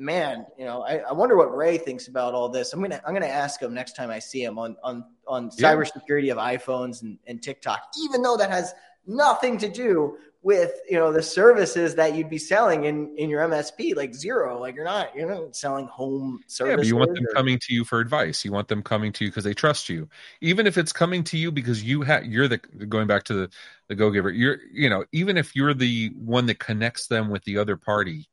[0.00, 2.72] man, you know, I, I, wonder what Ray thinks about all this.
[2.72, 5.72] I'm gonna I'm gonna ask him next time I see him on on on yeah.
[5.72, 8.72] cybersecurity of iPhones and, and TikTok, even though that has
[9.06, 13.46] nothing to do with you know the services that you'd be selling in in your
[13.46, 16.70] MSP like zero like you're not you're not selling home services.
[16.70, 17.34] Yeah, but you want them or...
[17.34, 18.42] coming to you for advice.
[18.42, 20.08] You want them coming to you because they trust you.
[20.40, 23.50] Even if it's coming to you because you have you're the going back to the
[23.88, 24.30] the go giver.
[24.30, 28.29] You're you know even if you're the one that connects them with the other party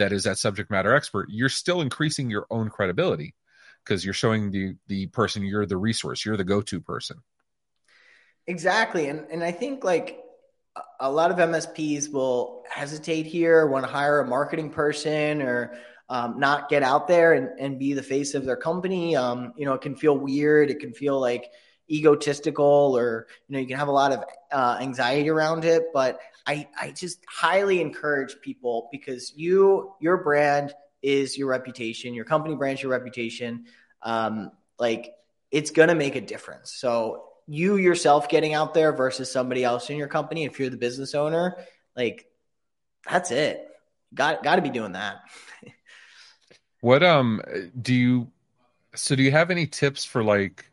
[0.00, 3.34] that is that subject matter expert, you're still increasing your own credibility
[3.84, 7.18] because you're showing the the person you're the resource, you're the go to person.
[8.46, 10.18] Exactly, and and I think like
[10.98, 16.38] a lot of MSPs will hesitate here, want to hire a marketing person or um,
[16.38, 19.16] not get out there and, and be the face of their company.
[19.16, 20.70] Um, you know, it can feel weird.
[20.70, 21.50] It can feel like
[21.90, 25.84] egotistical or, you know, you can have a lot of uh, anxiety around it.
[25.92, 32.24] But I, I just highly encourage people because you, your brand is your reputation, your
[32.24, 33.64] company brand is your reputation.
[34.02, 35.12] Um, like
[35.50, 36.72] it's to make a difference.
[36.72, 40.76] So you yourself getting out there versus somebody else in your company if you're the
[40.76, 41.56] business owner
[41.96, 42.26] like
[43.10, 43.66] that's it
[44.14, 45.16] got got to be doing that
[46.80, 47.42] what um
[47.82, 48.30] do you
[48.94, 50.69] so do you have any tips for like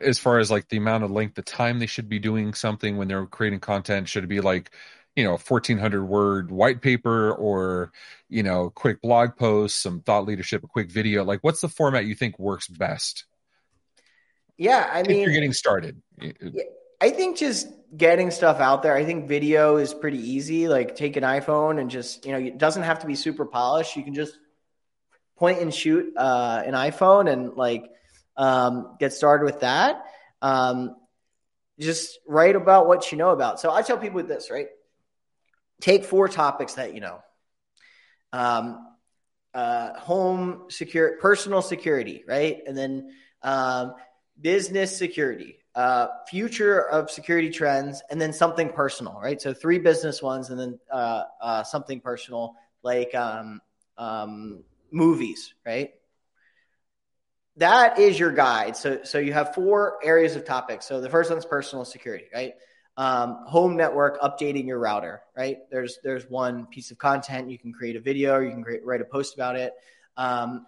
[0.00, 2.96] as far as like the amount of length the time they should be doing something
[2.96, 4.70] when they're creating content should it be like
[5.14, 7.92] you know 1400 word white paper or
[8.28, 12.04] you know quick blog post some thought leadership a quick video like what's the format
[12.04, 13.24] you think works best
[14.58, 16.00] yeah, I mean, you're getting started.
[17.00, 18.94] I think just getting stuff out there.
[18.94, 20.66] I think video is pretty easy.
[20.66, 23.96] Like take an iPhone and just you know, it doesn't have to be super polished.
[23.96, 24.38] You can just
[25.36, 27.90] point and shoot uh, an iPhone and like
[28.36, 30.04] um, get started with that.
[30.42, 30.96] Um,
[31.78, 33.60] just write about what you know about.
[33.60, 34.68] So I tell people this, right?
[35.80, 37.20] Take four topics that you know.
[38.32, 38.96] Um,
[39.54, 42.58] uh, home secure, personal security, right?
[42.66, 43.10] And then
[43.42, 43.94] um,
[44.40, 49.40] business security, uh, future of security trends, and then something personal, right?
[49.40, 53.60] So three business ones, and then uh, uh, something personal like um,
[53.96, 55.90] um, movies, right?
[57.58, 58.76] That is your guide.
[58.76, 60.86] So, so you have four areas of topics.
[60.86, 62.54] So the first one's personal security, right?
[62.98, 65.58] Um, home network updating your router, right?
[65.70, 69.00] There's there's one piece of content you can create a video, you can create, write
[69.00, 69.74] a post about it.
[70.16, 70.66] Um,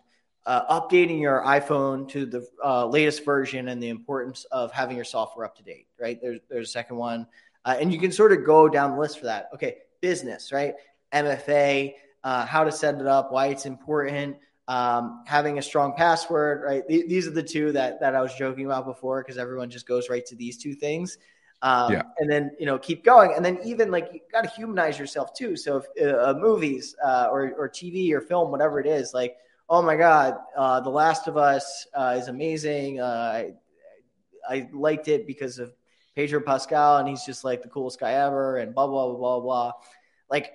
[0.48, 5.04] uh, updating your iPhone to the uh, latest version and the importance of having your
[5.04, 6.18] software up to date, right?
[6.22, 7.26] There's, there's a second one.
[7.66, 9.50] Uh, and you can sort of go down the list for that.
[9.52, 10.74] Okay, business, right?
[11.12, 11.92] MFA,
[12.24, 14.38] uh, how to set it up, why it's important,
[14.68, 16.86] um, having a strong password, right?
[16.86, 19.88] Th- these are the two that, that I was joking about before because everyone just
[19.88, 21.18] goes right to these two things.
[21.60, 22.02] Um, yeah.
[22.18, 25.34] and then you know keep going and then even like you got to humanize yourself
[25.34, 29.38] too so if uh, movies uh, or, or tv or film whatever it is like
[29.68, 33.00] oh my god, uh, The Last of Us uh, is amazing.
[33.00, 33.04] Uh,
[33.34, 33.52] I,
[34.48, 35.72] I liked it because of
[36.14, 39.40] Pedro Pascal, and he's just like the coolest guy ever, and blah blah blah blah
[39.40, 39.72] blah.
[40.30, 40.52] Like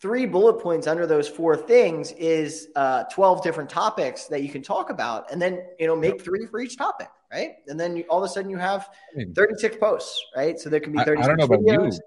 [0.00, 4.62] three bullet points under those four things is uh, 12 different topics that you can
[4.62, 7.56] talk about and then you know make three for each topic right?
[7.68, 8.88] And then you, all of a sudden you have
[9.34, 10.58] 36 posts right?
[10.58, 11.74] So there can be 36 I, I don't know videos.
[11.74, 12.00] about you.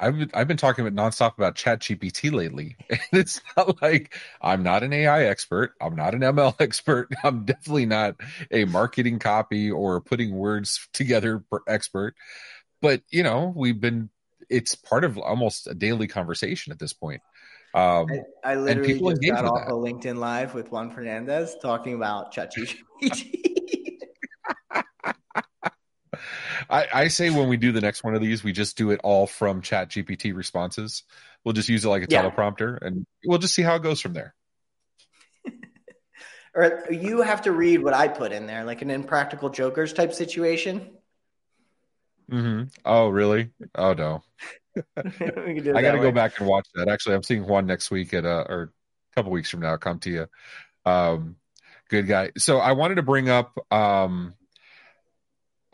[0.00, 4.62] I've I've been talking about nonstop about Chat GPT lately, and it's not like I'm
[4.62, 8.16] not an AI expert, I'm not an ML expert, I'm definitely not
[8.50, 12.14] a marketing copy or putting words together expert.
[12.80, 14.08] But you know, we've been
[14.48, 17.20] it's part of almost a daily conversation at this point.
[17.72, 18.06] Um,
[18.44, 22.76] I, I literally just got off a LinkedIn live with Juan Fernandez talking about ChatGPT.
[26.70, 29.00] I, I say when we do the next one of these, we just do it
[29.02, 31.04] all from Chat GPT responses.
[31.44, 32.22] We'll just use it like a Yeah.
[32.22, 34.34] teleprompter, and we'll just see how it goes from there.
[36.52, 40.12] Or you have to read what I put in there, like an impractical jokers type
[40.12, 40.90] situation.
[42.28, 43.50] hmm Oh, really?
[43.76, 44.22] Oh no.
[44.96, 46.88] we can do it I got to go back and watch that.
[46.88, 48.72] Actually, I'm seeing Juan next week at uh, or
[49.12, 49.76] a couple weeks from now.
[49.76, 50.26] Come to you.
[50.84, 51.36] Um,
[51.88, 52.30] good guy.
[52.38, 54.34] So I wanted to bring up um,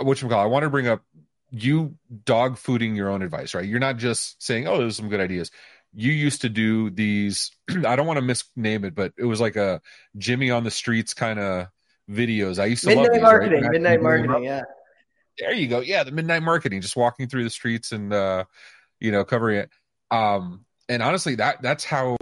[0.01, 0.41] you call.
[0.41, 1.03] I wanted to bring up
[1.51, 3.65] you dog fooding your own advice, right?
[3.65, 5.51] You're not just saying, "Oh, there's some good ideas."
[5.93, 7.51] You used to do these.
[7.71, 9.81] I don't want to misname it, but it was like a
[10.19, 11.69] Jimmy on the streets kind of
[12.11, 12.59] videos.
[12.59, 13.73] I used to love Midnight these, marketing, right?
[13.73, 14.63] midnight marketing, yeah.
[15.39, 18.45] there you go yeah the midnight marketing just walking through the streets and uh
[19.01, 19.71] you know covering it.
[20.11, 22.17] Um and honestly that that's how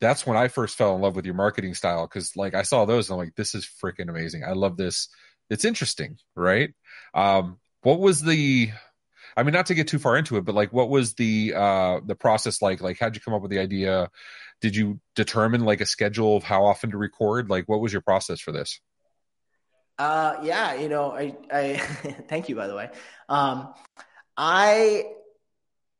[0.00, 2.84] that's when i first fell in love with your marketing style because like i saw
[2.84, 4.44] those and i'm like this is freaking amazing.
[4.44, 5.08] I love this.
[5.48, 6.70] It's interesting right?
[7.14, 8.70] Um what was the
[9.36, 12.00] i mean not to get too far into it but like what was the uh
[12.04, 12.80] the process like?
[12.80, 14.10] Like how'd you come up with the idea?
[14.60, 17.48] Did you determine like a schedule of how often to record?
[17.48, 18.80] Like what was your process for this?
[19.98, 21.76] Uh, yeah, you know, I, I
[22.28, 22.88] thank you by the way.
[23.28, 23.74] Um,
[24.34, 25.04] I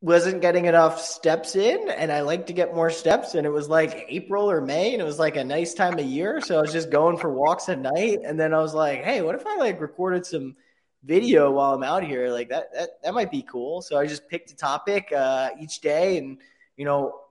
[0.01, 3.35] wasn't getting enough steps in, and I like to get more steps.
[3.35, 6.05] And it was like April or May, and it was like a nice time of
[6.05, 8.19] year, so I was just going for walks at night.
[8.25, 10.55] And then I was like, hey, what if I like recorded some
[11.03, 12.29] video while I'm out here?
[12.29, 13.81] Like that, that, that might be cool.
[13.81, 16.39] So I just picked a topic uh, each day, and
[16.77, 17.21] you know,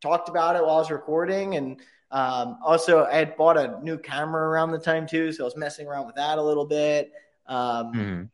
[0.00, 3.98] talked about it while I was recording, and um, also, I had bought a new
[3.98, 7.12] camera around the time too, so I was messing around with that a little bit,
[7.46, 8.28] um, Mhm.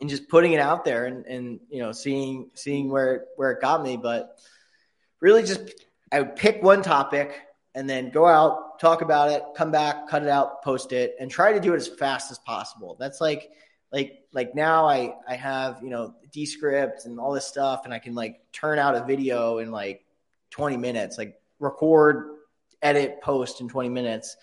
[0.00, 3.60] And just putting it out there and, and you know seeing seeing where where it
[3.60, 3.96] got me.
[3.96, 4.36] But
[5.20, 5.60] really, just
[6.12, 7.40] I would pick one topic
[7.74, 11.30] and then go out, talk about it, come back, cut it out, post it, and
[11.30, 12.96] try to do it as fast as possible.
[12.98, 13.50] That's like
[13.92, 17.98] like like now I I have you know Descript and all this stuff, and I
[17.98, 20.04] can like turn out a video in like
[20.50, 22.30] 20 minutes, like record
[22.82, 24.36] edit post in 20 minutes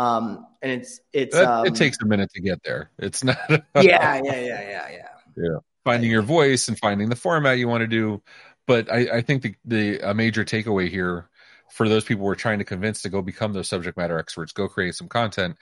[0.00, 3.36] um and it's it's That- um, it takes a minute to get there it's not
[3.48, 4.88] yeah yeah yeah yeah
[5.36, 8.22] yeah finding your voice and finding the format you want to do.
[8.66, 11.28] But I, I think the, the a major takeaway here
[11.70, 14.52] for those people who are trying to convince to go become those subject matter experts,
[14.52, 15.56] go create some content,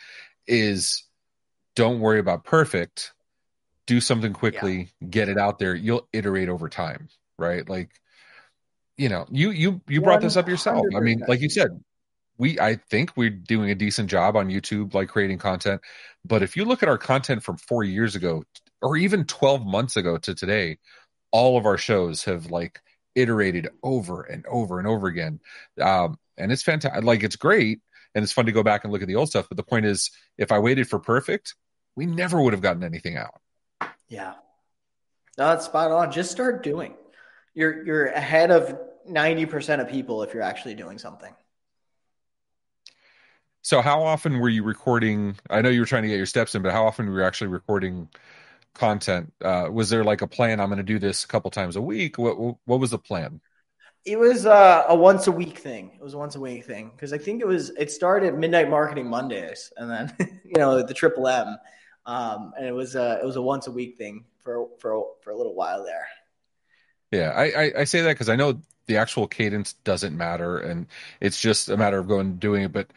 [0.46, 1.04] is
[1.76, 3.12] don't worry about perfect.
[3.86, 5.74] Do something quickly, get it out there.
[5.74, 7.66] You'll iterate over time, right?
[7.66, 7.88] Like,
[8.98, 10.84] you know, you you you brought this up yourself.
[10.94, 11.82] I mean, like you said,
[12.38, 15.80] we I think we're doing a decent job on YouTube, like creating content.
[16.24, 18.44] But if you look at our content from four years ago,
[18.80, 20.78] or even 12 months ago to today,
[21.32, 22.80] all of our shows have like
[23.14, 25.40] iterated over and over and over again.
[25.80, 27.04] Um, and it's fantastic.
[27.04, 27.80] Like it's great
[28.14, 29.48] and it's fun to go back and look at the old stuff.
[29.48, 31.54] But the point is, if I waited for perfect,
[31.98, 33.40] we never would have gotten anything out.
[34.08, 34.34] yeah
[35.36, 36.94] no that's spot on just start doing
[37.54, 41.34] you're you're ahead of 90% of people if you're actually doing something
[43.68, 45.36] So, how often were you recording?
[45.50, 47.26] I know you were trying to get your steps in, but how often were you
[47.26, 48.08] actually recording
[48.74, 49.34] content?
[49.42, 50.60] Uh, was there like a plan?
[50.60, 52.18] I'm going to do this a couple times a week.
[52.18, 53.42] What what was the plan?
[54.04, 56.90] it was uh, a once a week thing it was a once a week thing
[56.94, 60.82] because i think it was it started at midnight marketing mondays and then you know
[60.82, 61.56] the triple m
[62.06, 65.30] um, and it was a it was a once a week thing for for for
[65.30, 66.06] a little while there
[67.12, 70.86] Yeah, I, I, I say that because I know the actual cadence doesn't matter, and
[71.20, 72.72] it's just a matter of going and doing it.
[72.72, 72.90] But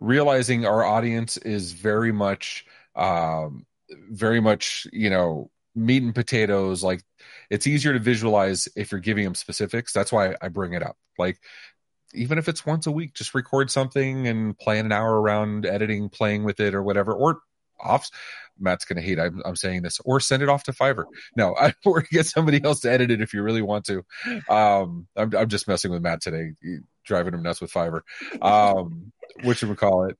[0.00, 3.66] realizing our audience is very much, um,
[4.10, 6.82] very much, you know, meat and potatoes.
[6.82, 7.02] Like
[7.50, 9.92] it's easier to visualize if you're giving them specifics.
[9.92, 10.96] That's why I bring it up.
[11.18, 11.38] Like
[12.14, 16.08] even if it's once a week, just record something and plan an hour around editing,
[16.08, 17.40] playing with it, or whatever, or
[17.78, 18.10] off.
[18.58, 21.04] Matt's gonna hate I'm, I'm saying this, or send it off to Fiverr.
[21.36, 24.02] No, I, or get somebody else to edit it if you really want to.
[24.48, 26.52] Um, I'm, I'm just messing with Matt today,
[27.04, 28.00] driving him nuts with Fiverr.
[28.40, 29.12] Um,
[29.44, 30.16] which we call it.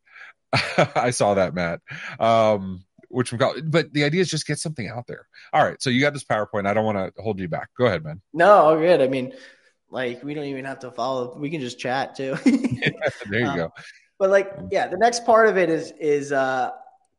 [0.96, 1.80] I saw that, Matt.
[2.20, 3.70] Um, which we call it.
[3.70, 5.26] But the idea is just get something out there.
[5.52, 6.66] All right, so you got this PowerPoint.
[6.66, 7.68] I don't want to hold you back.
[7.78, 8.20] Go ahead, man.
[8.32, 9.32] no all good i mean
[9.90, 12.36] like we don't even have to follow we can just chat too
[13.30, 13.72] there you Um, go.
[14.18, 16.70] But like, yeah, the next part of it is is uh,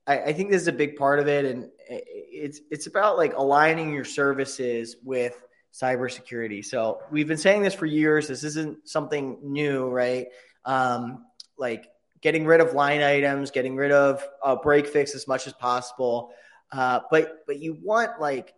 [0.07, 3.35] I, I think this is a big part of it, and it's it's about like
[3.35, 5.39] aligning your services with
[5.73, 6.65] cybersecurity.
[6.65, 8.27] So we've been saying this for years.
[8.27, 10.25] This isn't something new, right?
[10.65, 11.25] Um,
[11.57, 11.89] like
[12.21, 16.31] getting rid of line items, getting rid of a break fix as much as possible.
[16.71, 18.53] Uh, but but you want like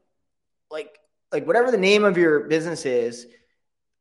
[0.71, 0.99] like
[1.31, 3.27] like whatever the name of your business is,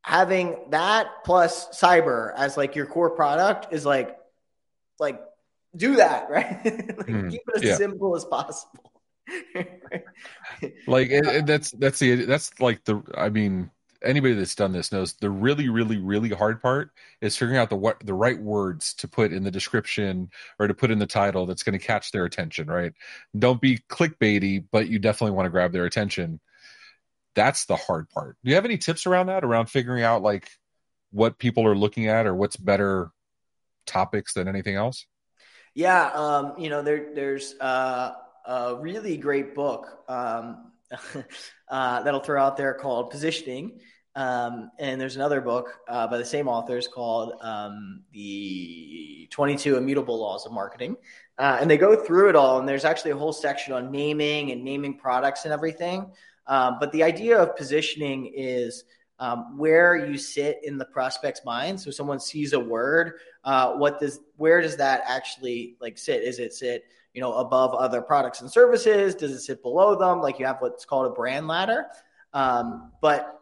[0.01, 4.17] having that plus cyber as like your core product is like
[4.99, 5.21] like
[5.75, 7.75] do that right like Hmm, keep it as yeah.
[7.75, 8.91] simple as possible
[10.87, 13.69] like it, it, that's that's the that's like the I mean
[14.03, 16.91] anybody that's done this knows the really really really hard part
[17.21, 20.73] is figuring out the what the right words to put in the description or to
[20.73, 22.93] put in the title that's going to catch their attention right?
[23.37, 26.39] Don't be clickbaity but you definitely want to grab their attention.
[27.35, 28.37] That's the hard part.
[28.43, 30.49] Do you have any tips around that around figuring out like
[31.11, 33.11] what people are looking at or what's better
[33.85, 35.05] topics than anything else?
[35.73, 38.13] Yeah um you know there there's uh
[38.45, 40.71] a really great book um,
[41.69, 43.79] uh, that'll throw out there called Positioning.
[44.15, 50.19] Um, and there's another book uh, by the same authors called um, The 22 Immutable
[50.19, 50.97] Laws of Marketing.
[51.37, 52.59] Uh, and they go through it all.
[52.59, 56.11] And there's actually a whole section on naming and naming products and everything.
[56.47, 58.83] Um, but the idea of positioning is
[59.19, 61.79] um, where you sit in the prospect's mind.
[61.79, 63.13] So someone sees a word,
[63.43, 66.23] uh, what does where does that actually like sit?
[66.23, 69.15] Is it sit you know above other products and services?
[69.15, 70.21] Does it sit below them?
[70.21, 71.85] Like you have what's called a brand ladder.
[72.33, 73.39] Um, but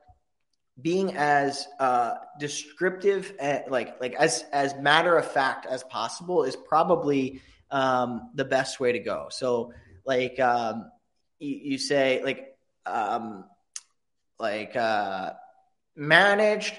[0.81, 6.55] being as uh, descriptive, and, like like as as matter of fact as possible is
[6.55, 7.41] probably
[7.71, 9.27] um, the best way to go.
[9.29, 9.73] So
[10.05, 10.91] like um,
[11.39, 12.55] you, you say like
[12.85, 13.45] um,
[14.39, 15.31] like uh,
[15.95, 16.73] managed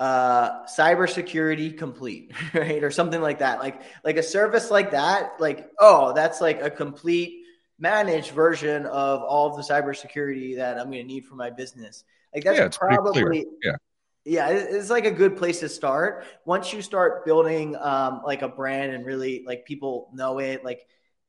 [0.00, 2.82] uh cybersecurity complete right?
[2.82, 3.60] Or something like that.
[3.60, 7.42] Like like a service like that like oh that's like a complete
[7.78, 12.04] managed version of all of the cybersecurity that i'm going to need for my business.
[12.34, 13.76] Like that's yeah, probably yeah.
[14.24, 16.24] yeah it's like a good place to start.
[16.44, 20.80] Once you start building um like a brand and really like people know it like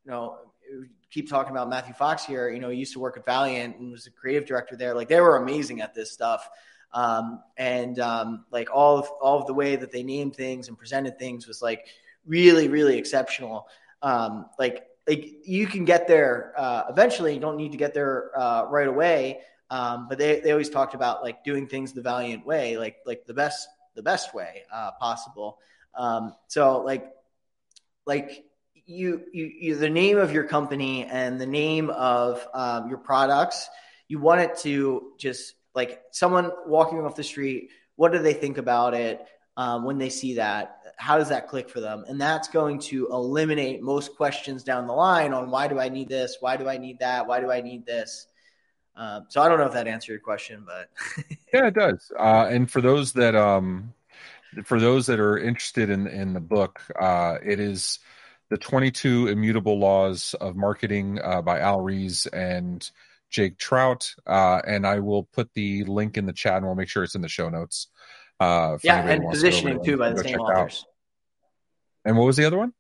[0.06, 0.38] you know
[1.12, 3.92] keep talking about matthew fox here you know he used to work at valiant and
[3.92, 4.96] was a creative director there.
[4.96, 6.50] Like they were amazing at this stuff
[6.96, 10.78] um, and um, like all of all of the way that they named things and
[10.78, 11.86] presented things was like
[12.26, 13.68] really really exceptional.
[14.02, 17.34] Um, like like you can get there uh, eventually.
[17.34, 19.42] You don't need to get there uh, right away.
[19.70, 23.26] Um, but they, they always talked about like doing things the valiant way, like like
[23.26, 25.60] the best the best way uh, possible.
[25.96, 27.12] Um, so like
[28.06, 28.46] like
[28.86, 33.68] you, you you the name of your company and the name of um, your products,
[34.08, 38.58] you want it to just like someone walking off the street, what do they think
[38.58, 39.26] about it
[39.58, 40.80] um, when they see that?
[40.98, 42.06] How does that click for them?
[42.08, 46.08] And that's going to eliminate most questions down the line on why do I need
[46.08, 46.38] this?
[46.40, 47.28] Why do I need that?
[47.28, 48.28] Why do I need this?
[48.96, 50.90] Um, so I don't know if that answered your question, but
[51.54, 52.12] yeah, it does.
[52.18, 53.94] Uh, and for those that um,
[54.64, 58.00] for those that are interested in in the book, uh, it is
[58.50, 62.90] the 22 immutable laws of marketing uh, by Al Ries and
[63.36, 66.88] Jack Trout, uh, and I will put the link in the chat, and we'll make
[66.88, 67.88] sure it's in the show notes.
[68.40, 70.86] Uh, yeah, and positioning to too by the same authors.
[72.06, 72.72] And what was the other one?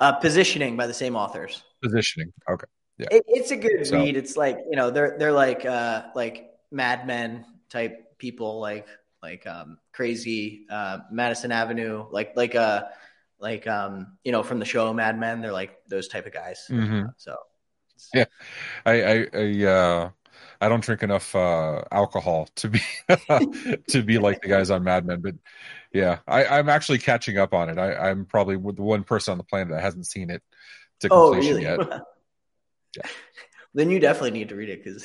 [0.00, 1.62] Uh, positioning by the same authors.
[1.80, 2.32] Positioning.
[2.50, 2.66] Okay.
[2.98, 3.06] Yeah.
[3.12, 4.16] It, it's a good so, read.
[4.16, 8.88] It's like you know they're they're like uh, like Mad Men type people, like
[9.22, 12.82] like um, crazy uh, Madison Avenue, like like uh
[13.38, 15.40] like um you know from the show Mad Men.
[15.40, 16.66] They're like those type of guys.
[16.68, 17.10] Mm-hmm.
[17.16, 17.36] So
[18.14, 18.24] yeah,
[18.84, 20.10] I I I, uh,
[20.60, 22.80] I don't drink enough uh, alcohol to be
[23.88, 25.34] to be like the guys on Mad Men, but
[25.92, 27.78] yeah, I, I'm actually catching up on it.
[27.78, 30.42] I, I'm probably the one person on the planet that hasn't seen it
[31.00, 31.62] to completion oh, really?
[31.62, 31.78] yet.
[32.96, 33.10] yeah.
[33.74, 35.04] Then you definitely need to read it because.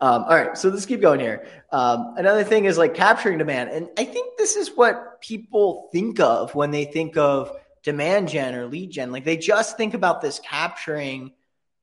[0.00, 1.46] um, all right, so let's keep going here.
[1.72, 6.20] Um, another thing is like capturing demand, and I think this is what people think
[6.20, 9.12] of when they think of demand gen or lead gen.
[9.12, 11.32] Like they just think about this capturing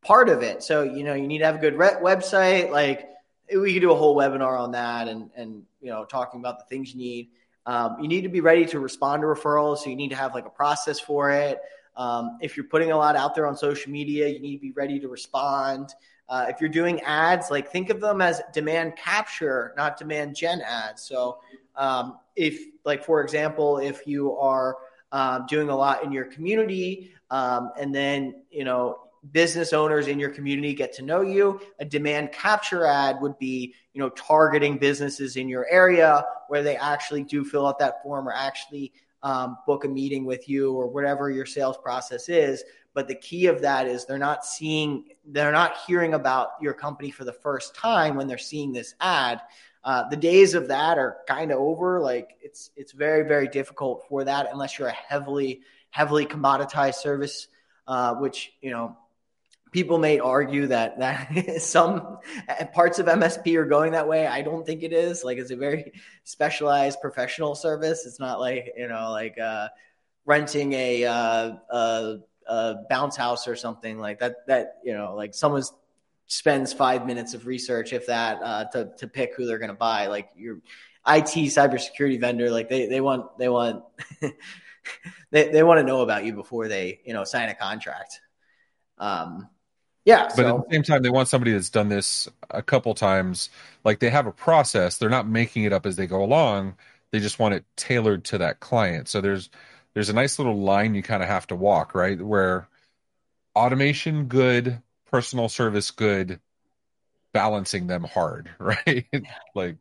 [0.04, 0.64] part of it.
[0.64, 2.72] So, you know, you need to have a good re- website.
[2.72, 3.08] Like
[3.56, 6.66] we could do a whole webinar on that and, and, you know, talking about the
[6.66, 7.30] things you need.
[7.68, 9.80] Um, you need to be ready to respond to referrals.
[9.80, 11.62] So you need to have like a process for it.
[11.96, 14.72] Um, if you're putting a lot out there on social media, you need to be
[14.72, 15.94] ready to respond.
[16.28, 20.62] Uh, if you're doing ads, like think of them as demand capture, not demand gen
[20.62, 21.04] ads.
[21.04, 21.42] So,
[21.76, 24.78] um, if, like, for example, if you are
[25.12, 29.00] um, doing a lot in your community, um, and then you know
[29.32, 31.62] business owners in your community get to know you.
[31.80, 36.76] A demand capture ad would be you know targeting businesses in your area where they
[36.76, 38.92] actually do fill out that form or actually
[39.24, 42.64] um, book a meeting with you or whatever your sales process is.
[42.94, 47.10] But the key of that is they're not seeing, they're not hearing about your company
[47.10, 49.42] for the first time when they're seeing this ad.
[49.84, 52.00] Uh, the days of that are kind of over.
[52.00, 57.48] Like it's it's very very difficult for that unless you're a heavily heavily commoditized service,
[57.88, 58.96] uh, which you know
[59.72, 62.20] people may argue that that some
[62.74, 64.28] parts of MSP are going that way.
[64.28, 65.24] I don't think it is.
[65.24, 65.92] Like it's a very
[66.24, 68.06] specialized professional service.
[68.06, 69.70] It's not like you know like uh,
[70.26, 72.18] renting a, uh, a
[72.48, 74.46] a bounce house or something like that.
[74.48, 75.64] That you know, like someone
[76.28, 79.76] spends five minutes of research, if that, uh, to to pick who they're going to
[79.76, 80.08] buy.
[80.08, 80.56] Like your
[81.08, 83.84] IT cybersecurity vendor, like they they want they want
[85.32, 88.22] they they want to know about you before they you know sign a contract.
[88.98, 89.50] Um,
[90.06, 90.26] yeah.
[90.36, 90.58] But so.
[90.58, 93.50] at the same time, they want somebody that's done this a couple times.
[93.84, 94.98] Like they have a process.
[94.98, 96.76] They're not making it up as they go along.
[97.12, 99.08] They just want it tailored to that client.
[99.10, 99.50] So there's
[99.94, 102.20] there's a nice little line you kind of have to walk, right?
[102.22, 102.68] Where
[103.56, 106.40] automation good, personal service good,
[107.34, 109.08] balancing them hard, right?
[109.56, 109.78] like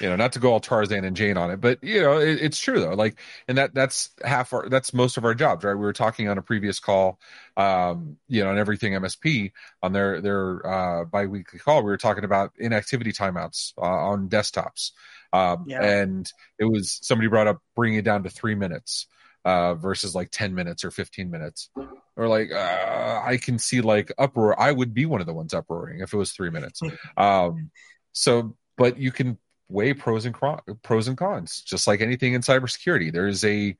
[0.00, 2.40] you know, not to go all Tarzan and Jane on it, but you know, it,
[2.40, 2.94] it's true though.
[2.94, 5.74] Like, and that that's half our that's most of our jobs, right?
[5.74, 7.18] We were talking on a previous call,
[7.56, 9.52] um, you know, on everything MSP
[9.82, 11.82] on their their uh, biweekly call.
[11.82, 14.92] We were talking about inactivity timeouts uh, on desktops,
[15.32, 15.82] um, yeah.
[15.82, 19.06] and it was somebody brought up bringing it down to three minutes
[19.44, 21.70] uh, versus like 10 minutes or 15 minutes.
[22.16, 24.60] Or like, uh, I can see like uproar.
[24.60, 26.80] I would be one of the ones uproaring if it was three minutes.
[27.16, 27.70] Um,
[28.12, 29.38] so, but you can
[29.68, 30.34] weigh pros and
[30.82, 33.12] pros and cons, just like anything in cybersecurity.
[33.12, 33.76] There's a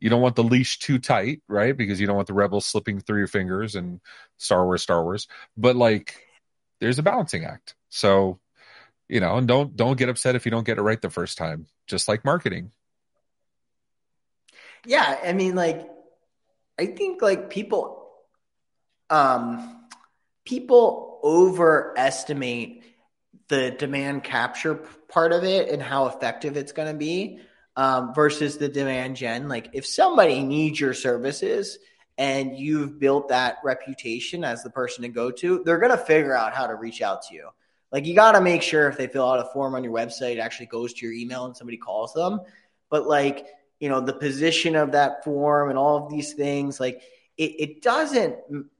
[0.00, 1.76] you don't want the leash too tight, right?
[1.76, 4.00] Because you don't want the rebels slipping through your fingers and
[4.36, 5.28] Star Wars, Star Wars.
[5.56, 6.20] But like,
[6.80, 7.74] there's a balancing act.
[7.88, 8.38] So,
[9.08, 11.38] you know, and don't don't get upset if you don't get it right the first
[11.38, 11.66] time.
[11.86, 12.72] Just like marketing.
[14.86, 15.88] Yeah, I mean, like,
[16.78, 18.10] I think like people,
[19.10, 19.86] um,
[20.44, 22.82] people overestimate
[23.48, 24.74] the demand capture
[25.08, 27.40] part of it and how effective it's going to be
[27.76, 29.48] um, versus the demand gen.
[29.48, 31.78] Like if somebody needs your services
[32.16, 36.36] and you've built that reputation as the person to go to, they're going to figure
[36.36, 37.48] out how to reach out to you.
[37.92, 40.32] Like you got to make sure if they fill out a form on your website,
[40.32, 42.40] it actually goes to your email and somebody calls them.
[42.90, 43.46] But like,
[43.84, 47.02] you know, the position of that form and all of these things, like
[47.36, 48.36] it, it doesn't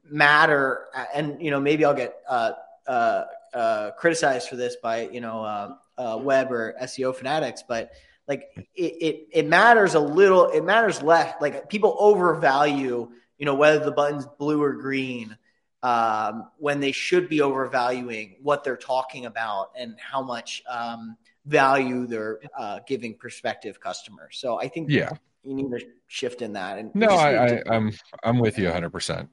[0.08, 0.86] matter.
[1.14, 2.52] And, you know, maybe I'll get, uh,
[2.86, 7.92] uh, uh, criticized for this by you know uh, uh, web or SEO fanatics, but
[8.26, 10.48] like it, it, it matters a little.
[10.48, 11.34] It matters less.
[11.40, 15.36] Like people overvalue you know whether the button's blue or green
[15.82, 21.16] um, when they should be overvaluing what they're talking about and how much um,
[21.46, 24.38] value they're uh, giving prospective customers.
[24.38, 25.10] So I think yeah.
[25.44, 26.78] You need to shift in that.
[26.78, 27.92] And no, I, I, am I'm,
[28.22, 28.86] I'm with you 100.
[28.86, 29.28] Uh, percent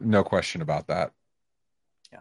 [0.00, 1.12] No question about that.
[2.12, 2.20] Yeah.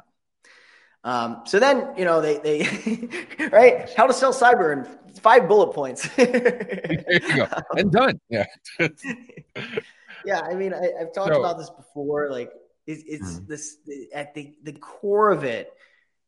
[1.03, 3.09] Um, so then, you know, they, they
[3.51, 6.07] right, how to sell cyber in five bullet points.
[6.15, 7.47] there you go.
[7.75, 8.17] And done.
[8.29, 8.45] Yeah.
[10.25, 10.39] yeah.
[10.39, 12.31] I mean, I, have talked about this before.
[12.31, 12.49] Like,
[12.87, 13.47] it's, it's mm-hmm.
[13.47, 13.77] this
[14.13, 15.69] at the, the core of it,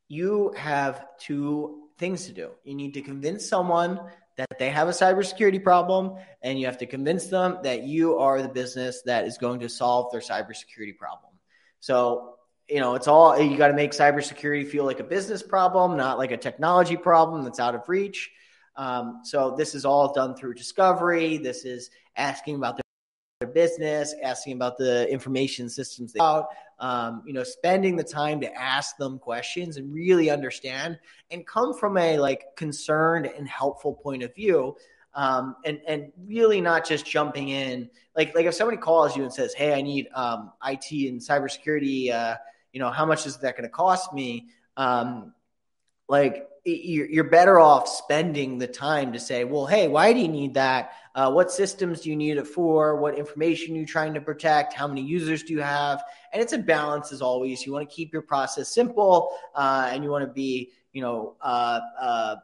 [0.09, 2.51] you have two things to do.
[2.63, 3.99] You need to convince someone
[4.37, 8.41] that they have a cybersecurity problem, and you have to convince them that you are
[8.41, 11.31] the business that is going to solve their cybersecurity problem.
[11.79, 12.35] So
[12.69, 16.17] you know, it's all you got to make cybersecurity feel like a business problem, not
[16.17, 18.31] like a technology problem that's out of reach.
[18.75, 21.37] Um, so this is all done through discovery.
[21.37, 22.84] This is asking about their
[23.55, 26.49] business, asking about the information systems they out,
[26.79, 30.99] um, you know, spending the time to ask them questions and really understand
[31.31, 34.75] and come from a like concerned and helpful point of view.
[35.15, 39.33] Um, and and really not just jumping in like like if somebody calls you and
[39.33, 42.35] says, "Hey, I need um, IT and cybersecurity uh,
[42.75, 44.49] you know, how much is that going to cost me?
[44.75, 45.33] Um,
[46.09, 50.55] like you're better off spending the time to say, well, hey, why do you need
[50.55, 50.93] that?
[51.13, 52.95] Uh, what systems do you need it for?
[52.95, 54.73] What information are you trying to protect?
[54.73, 56.03] How many users do you have?
[56.33, 57.65] And it's a balance as always.
[57.65, 61.35] You want to keep your process simple, uh, and you want to be, you know,
[61.41, 62.35] uh, uh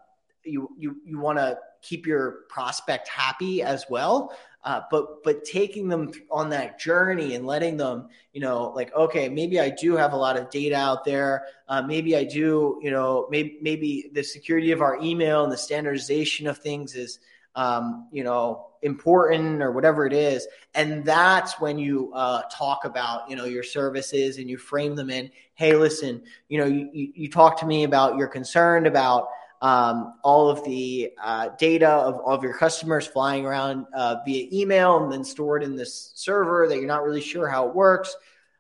[0.44, 4.36] you you you want to keep your prospect happy as well.
[4.64, 9.28] Uh, but but taking them on that journey and letting them you know like okay
[9.28, 11.46] maybe i do have a lot of data out there.
[11.68, 15.58] Uh, maybe i do you know maybe maybe the security of our email and the
[15.58, 17.20] standardization of things is
[17.56, 20.48] um, you know important or whatever it is.
[20.74, 25.10] And that's when you uh, talk about you know your services and you frame them
[25.10, 29.28] in hey listen you know you, you, talk to me about you're concerned about
[29.62, 34.48] um, all of the uh, data of, all of your customers flying around uh, via
[34.52, 38.16] email and then stored in this server that you're not really sure how it works.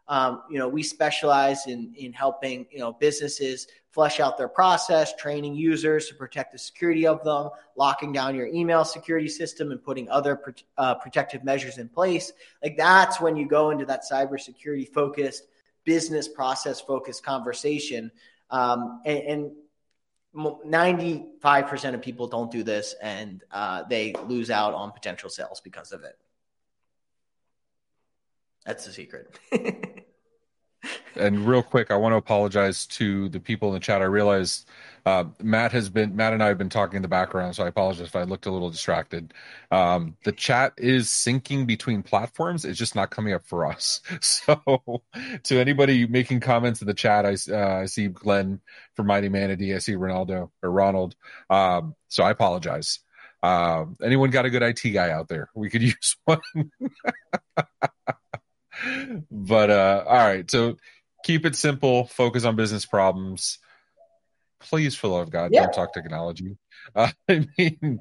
[0.07, 5.15] Um, you know, we specialize in in helping you know businesses flesh out their process,
[5.15, 9.83] training users to protect the security of them, locking down your email security system, and
[9.83, 10.41] putting other
[10.77, 12.31] uh, protective measures in place.
[12.63, 15.47] Like that's when you go into that cybersecurity focused,
[15.83, 18.11] business process focused conversation.
[18.49, 19.51] Um, and, and
[20.35, 25.91] 95% of people don't do this and uh, they lose out on potential sales because
[25.91, 26.17] of it.
[28.65, 29.37] That's the secret.
[31.15, 34.01] and real quick, I want to apologize to the people in the chat.
[34.01, 34.67] I realized
[35.05, 37.67] uh, Matt has been Matt and I have been talking in the background, so I
[37.67, 39.33] apologize if I looked a little distracted.
[39.71, 44.01] Um, the chat is syncing between platforms; it's just not coming up for us.
[44.21, 45.03] So,
[45.43, 48.61] to anybody making comments in the chat, I, uh, I see Glenn
[48.95, 49.73] from Mighty Manatee.
[49.75, 51.15] I see Ronaldo or Ronald.
[51.49, 52.99] Um, so I apologize.
[53.43, 55.49] Uh, anyone got a good IT guy out there?
[55.55, 56.39] We could use one.
[59.31, 60.77] but uh, all right, so
[61.23, 62.05] keep it simple.
[62.05, 63.59] Focus on business problems
[64.61, 65.63] please, for the love of God, yeah.
[65.63, 66.57] don't talk technology.
[66.95, 67.99] Uh, I mean,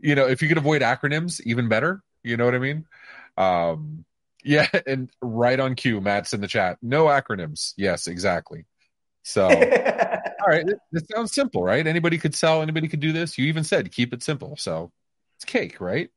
[0.00, 2.02] you know, if you could avoid acronyms, even better.
[2.22, 2.84] You know what I mean?
[3.36, 4.04] Um,
[4.44, 6.78] yeah, and right on cue, Matt's in the chat.
[6.82, 7.74] No acronyms.
[7.76, 8.64] Yes, exactly.
[9.22, 11.86] So, all right, it sounds simple, right?
[11.86, 12.62] Anybody could sell.
[12.62, 13.38] Anybody could do this.
[13.38, 14.56] You even said keep it simple.
[14.56, 14.90] So,
[15.36, 16.10] it's cake, right?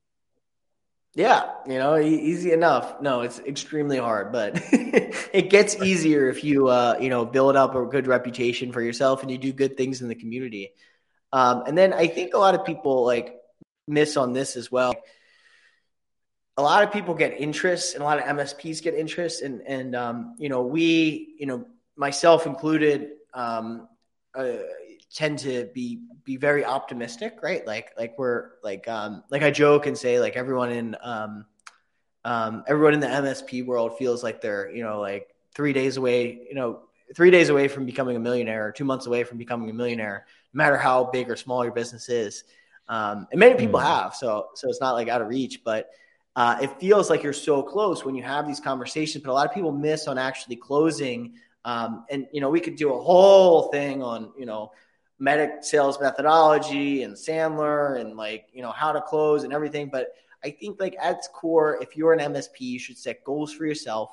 [1.16, 3.02] Yeah, you know, easy enough.
[3.02, 7.74] No, it's extremely hard, but it gets easier if you, uh, you know, build up
[7.74, 10.74] a good reputation for yourself and you do good things in the community.
[11.32, 13.34] Um, and then I think a lot of people like
[13.88, 14.94] miss on this as well.
[16.58, 19.96] A lot of people get interest, and a lot of MSPs get interest, and and
[19.96, 21.66] um, you know, we, you know,
[21.98, 23.90] myself included, um,
[24.34, 24.54] uh,
[25.14, 27.66] tend to be be very optimistic, right?
[27.66, 31.46] Like like we're like um like I joke and say like everyone in um
[32.24, 36.46] um everyone in the MSP world feels like they're, you know, like 3 days away,
[36.50, 36.82] you know,
[37.16, 40.26] 3 days away from becoming a millionaire or 2 months away from becoming a millionaire,
[40.54, 42.44] no matter how big or small your business is.
[42.88, 43.84] Um and many people mm.
[43.84, 45.92] have, so so it's not like out of reach, but
[46.36, 49.48] uh, it feels like you're so close when you have these conversations, but a lot
[49.48, 51.34] of people miss on actually closing.
[51.64, 54.72] Um, and you know, we could do a whole thing on you know
[55.22, 59.90] MEDDIC sales methodology and Sandler and like, you know, how to close and everything.
[59.90, 60.10] But
[60.44, 63.66] I think like at its core, if you're an MSP, you should set goals for
[63.66, 64.12] yourself,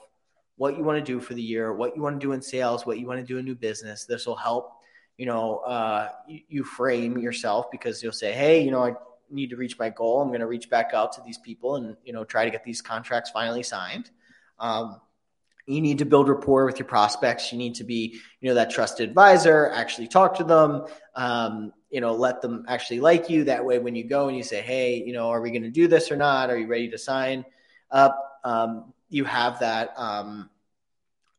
[0.57, 2.87] what you want to do for the year, what you want to do in sales,
[2.87, 4.05] what you want to do in new business.
[4.05, 4.73] This will help,
[5.19, 8.95] you know, uh, you, frame yourself because you'll say, Hey, you know, I
[9.31, 10.23] need to reach my goal.
[10.23, 12.65] I'm going to reach back out to these people and, you know, try to get
[12.65, 14.11] these contracts finally signed.
[14.59, 15.01] Um,
[15.67, 17.53] you need to build rapport with your prospects.
[17.53, 20.85] You need to be you know that trusted advisor actually talk to them
[21.15, 23.45] um, you know let them actually like you.
[23.45, 25.71] That way when you go and you say hey you know are we going to
[25.71, 26.51] do this or not?
[26.51, 27.45] Are you ready to sign
[27.91, 28.41] up?
[28.45, 30.51] Um, you have that um,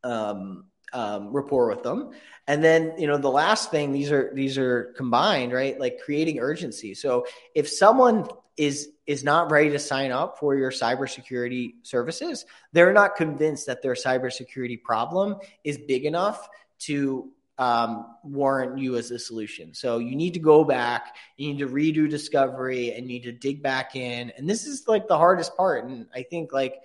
[0.03, 2.11] um, um rapport with them.
[2.47, 5.79] And then you know the last thing these are these are combined right?
[5.79, 6.93] Like creating urgency.
[6.93, 12.93] So if someone is is not ready to sign up for your cybersecurity services, they're
[12.93, 16.47] not convinced that their cybersecurity problem is big enough
[16.79, 19.73] to um, warrant you as a solution.
[19.73, 23.31] So you need to go back, you need to redo discovery, and you need to
[23.31, 24.31] dig back in.
[24.37, 25.85] And this is like the hardest part.
[25.85, 26.75] And I think like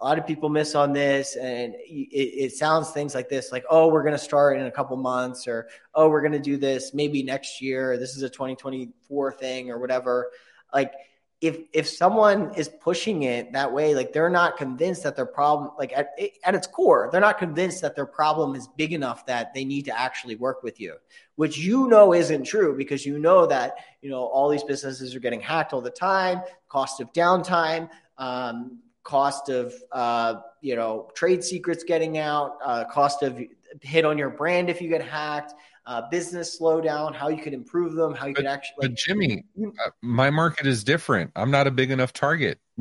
[0.00, 3.64] a lot of people miss on this, and it, it sounds things like this, like
[3.70, 6.56] oh, we're going to start in a couple months, or oh, we're going to do
[6.56, 7.96] this maybe next year.
[7.98, 10.30] This is a 2024 thing, or whatever.
[10.72, 10.92] Like
[11.40, 15.70] if if someone is pushing it that way like they're not convinced that their problem
[15.78, 16.10] like at,
[16.44, 19.84] at its core they're not convinced that their problem is big enough that they need
[19.84, 20.94] to actually work with you
[21.36, 25.20] which you know isn't true because you know that you know all these businesses are
[25.20, 27.88] getting hacked all the time cost of downtime
[28.18, 33.40] um, cost of uh, you know trade secrets getting out uh, cost of
[33.80, 35.54] hit on your brand if you get hacked
[35.86, 38.76] uh, business slowdown, how you could improve them, how you but, could actually.
[38.88, 41.32] Like, but Jimmy, uh, my market is different.
[41.34, 42.58] I'm not a big enough target.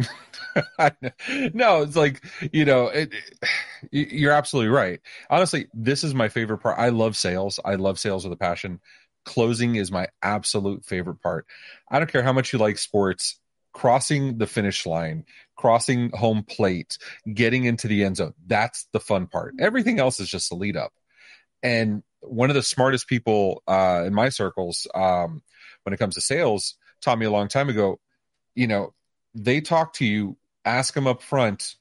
[1.54, 3.14] no, it's like you know, it,
[3.92, 5.00] it, you're absolutely right.
[5.30, 6.78] Honestly, this is my favorite part.
[6.78, 7.60] I love sales.
[7.64, 8.80] I love sales with a passion.
[9.26, 11.46] Closing is my absolute favorite part.
[11.90, 13.40] I don't care how much you like sports.
[13.72, 15.26] Crossing the finish line,
[15.56, 16.98] crossing home plate,
[17.32, 18.34] getting into the end zone.
[18.48, 19.54] That's the fun part.
[19.60, 20.92] Everything else is just a lead up.
[21.62, 25.42] And one of the smartest people uh, in my circles um,
[25.84, 28.00] when it comes to sales taught me a long time ago
[28.56, 28.94] you know
[29.34, 31.76] they talk to you ask them up front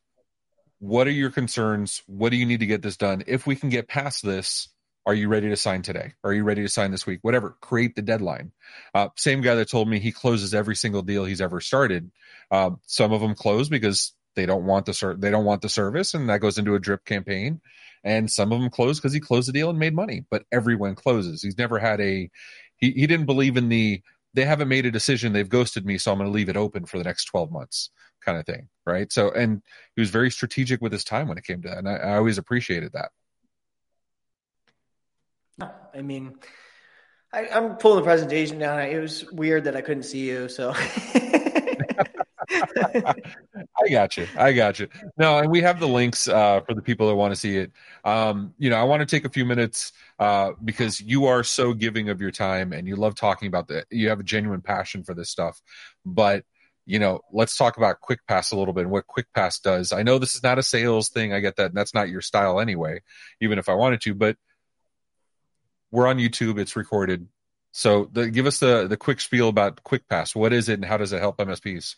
[0.80, 2.02] what are your concerns?
[2.06, 3.24] What do you need to get this done?
[3.26, 4.68] If we can get past this
[5.06, 6.12] are you ready to sign today?
[6.22, 7.20] Are you ready to sign this week?
[7.22, 8.52] Whatever create the deadline.
[8.94, 12.10] Uh, same guy that told me he closes every single deal he's ever started.
[12.50, 15.68] Uh, some of them close because they don't want the ser- they don't want the
[15.70, 17.62] service and that goes into a drip campaign
[18.04, 20.24] and some of them closed because he closed the deal and made money.
[20.30, 21.42] But everyone closes.
[21.42, 22.30] He's never had a
[22.78, 24.00] he he didn't believe in the
[24.34, 26.86] they haven't made a decision they've ghosted me so i'm going to leave it open
[26.86, 27.90] for the next 12 months
[28.24, 29.62] kind of thing right so and
[29.94, 32.16] he was very strategic with his time when it came to that and i, I
[32.16, 33.10] always appreciated that
[35.94, 36.34] i mean
[37.32, 40.74] I, am pulling the presentation down it was weird that i couldn't see you so
[42.50, 44.26] I got you.
[44.36, 44.88] I got you.
[45.16, 47.72] No, and we have the links uh, for the people that want to see it.
[48.04, 51.74] Um, you know, I want to take a few minutes uh, because you are so
[51.74, 53.86] giving of your time and you love talking about that.
[53.90, 55.60] You have a genuine passion for this stuff.
[56.06, 56.44] But
[56.88, 59.92] you know, let's talk about Quickpass a little bit and what Quickpass does.
[59.92, 61.34] I know this is not a sales thing.
[61.34, 61.66] I get that.
[61.66, 63.02] And that's not your style anyway,
[63.42, 64.36] even if I wanted to, but
[65.90, 66.58] we're on YouTube.
[66.58, 67.28] It's recorded.
[67.72, 70.34] So the, give us the, the quick spiel about Quickpass.
[70.34, 71.96] What is it and how does it help MSPs?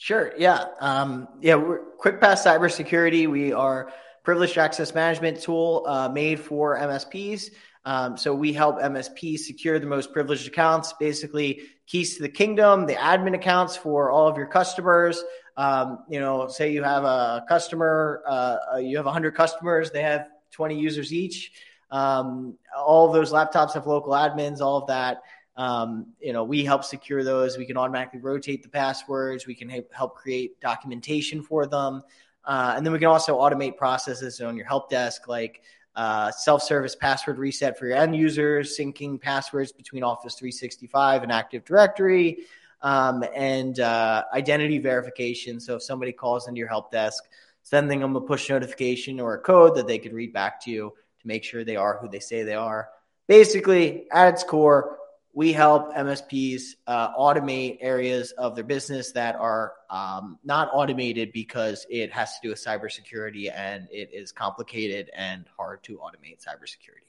[0.00, 0.32] Sure.
[0.38, 0.64] Yeah.
[0.80, 1.56] Um, yeah.
[1.56, 3.28] We're Quick Cybersecurity.
[3.28, 3.92] We are
[4.24, 7.50] privileged access management tool uh, made for MSPs.
[7.84, 12.86] Um, so we help MSPs secure the most privileged accounts, basically keys to the kingdom,
[12.86, 15.22] the admin accounts for all of your customers.
[15.58, 20.00] Um, you know, say you have a customer, uh, uh you have 100 customers, they
[20.00, 21.52] have 20 users each.
[21.90, 25.18] Um, all of those laptops have local admins, all of that.
[25.60, 27.58] Um, you know, we help secure those.
[27.58, 29.46] We can automatically rotate the passwords.
[29.46, 32.02] We can help create documentation for them.
[32.46, 35.60] Uh, and then we can also automate processes on your help desk, like
[35.96, 41.62] uh, self-service password reset for your end users, syncing passwords between Office 365 and Active
[41.66, 42.38] Directory,
[42.80, 45.60] um, and uh, identity verification.
[45.60, 47.24] So if somebody calls into your help desk,
[47.64, 50.94] sending them a push notification or a code that they can read back to you
[51.20, 52.88] to make sure they are who they say they are.
[53.26, 54.99] Basically, at its core,
[55.32, 61.86] we help MSPs uh, automate areas of their business that are um, not automated because
[61.88, 67.06] it has to do with cybersecurity and it is complicated and hard to automate cybersecurity.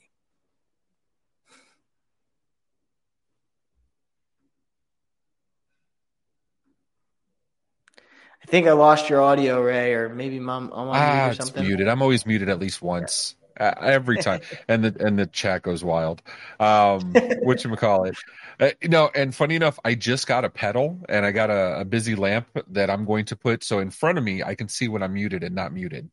[8.43, 10.71] I think I lost your audio, Ray, or maybe mom.
[10.73, 11.61] I'm ah, or something.
[11.61, 11.87] It's muted.
[11.87, 15.83] I'm always muted at least once uh, every time, and the and the chat goes
[15.83, 16.21] wild.
[16.59, 18.15] Um, what you call it?
[18.59, 21.85] Uh, know, and funny enough, I just got a pedal and I got a, a,
[21.85, 24.87] busy lamp that I'm going to put so in front of me I can see
[24.87, 26.09] when I'm muted and not muted.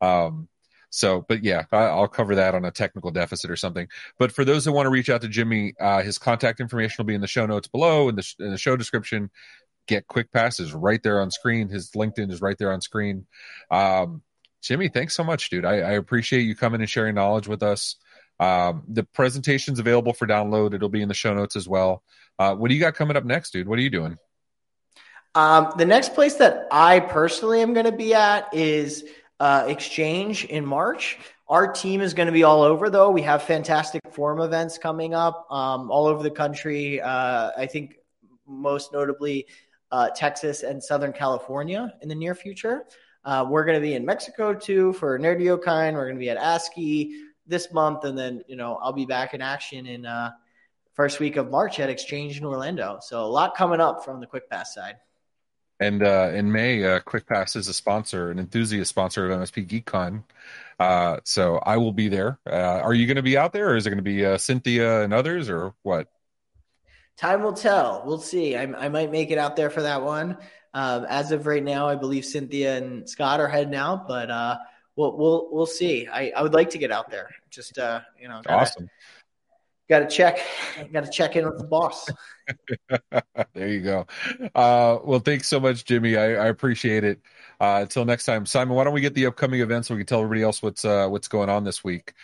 [0.00, 0.48] Um,
[0.90, 3.88] so, but yeah, I, will cover that on a technical deficit or something.
[4.18, 7.06] But for those that want to reach out to Jimmy, uh, his contact information will
[7.06, 9.30] be in the show notes below in the, in the show description.
[9.88, 11.68] Get quick passes right there on screen.
[11.68, 13.26] His LinkedIn is right there on screen.
[13.70, 14.22] Um,
[14.62, 15.64] Jimmy, thanks so much, dude.
[15.64, 17.96] I, I appreciate you coming and sharing knowledge with us.
[18.38, 20.72] Um, the presentation's available for download.
[20.72, 22.02] It'll be in the show notes as well.
[22.38, 23.68] Uh, what do you got coming up next, dude?
[23.68, 24.18] What are you doing?
[25.34, 29.04] Um, the next place that I personally am going to be at is
[29.40, 31.18] uh, Exchange in March.
[31.48, 33.10] Our team is going to be all over, though.
[33.10, 37.00] We have fantastic forum events coming up um, all over the country.
[37.00, 37.96] Uh, I think
[38.46, 39.46] most notably
[39.90, 42.84] uh, Texas and Southern California in the near future.
[43.24, 45.94] Uh, we're going to be in Mexico too for NerdioCon.
[45.94, 47.14] We're going to be at ASCII
[47.46, 50.30] this month, and then you know I'll be back in action in uh,
[50.94, 52.98] first week of March at Exchange in Orlando.
[53.00, 54.96] So a lot coming up from the Quickpass side.
[55.80, 60.22] And uh, in May, uh, Quickpass is a sponsor, an enthusiast sponsor of MSP GeekCon.
[60.78, 62.38] Uh, so I will be there.
[62.46, 64.38] Uh, are you going to be out there, or is it going to be uh,
[64.38, 66.08] Cynthia and others, or what?
[67.16, 68.02] Time will tell.
[68.06, 68.56] We'll see.
[68.56, 70.38] I, I might make it out there for that one.
[70.74, 74.58] Um, as of right now, I believe Cynthia and Scott are heading out, but uh,
[74.96, 76.08] we'll we'll we'll see.
[76.08, 77.30] I, I would like to get out there.
[77.50, 78.90] Just uh, you know, gotta, awesome.
[79.88, 80.38] Got to check.
[80.92, 82.08] Got to check in with the boss.
[83.54, 84.06] there you go.
[84.54, 86.16] Uh, well, thanks so much, Jimmy.
[86.16, 87.20] I, I appreciate it.
[87.60, 90.06] Uh, until next time, Simon, why don't we get the upcoming events so we can
[90.06, 92.14] tell everybody else what's uh, what's going on this week?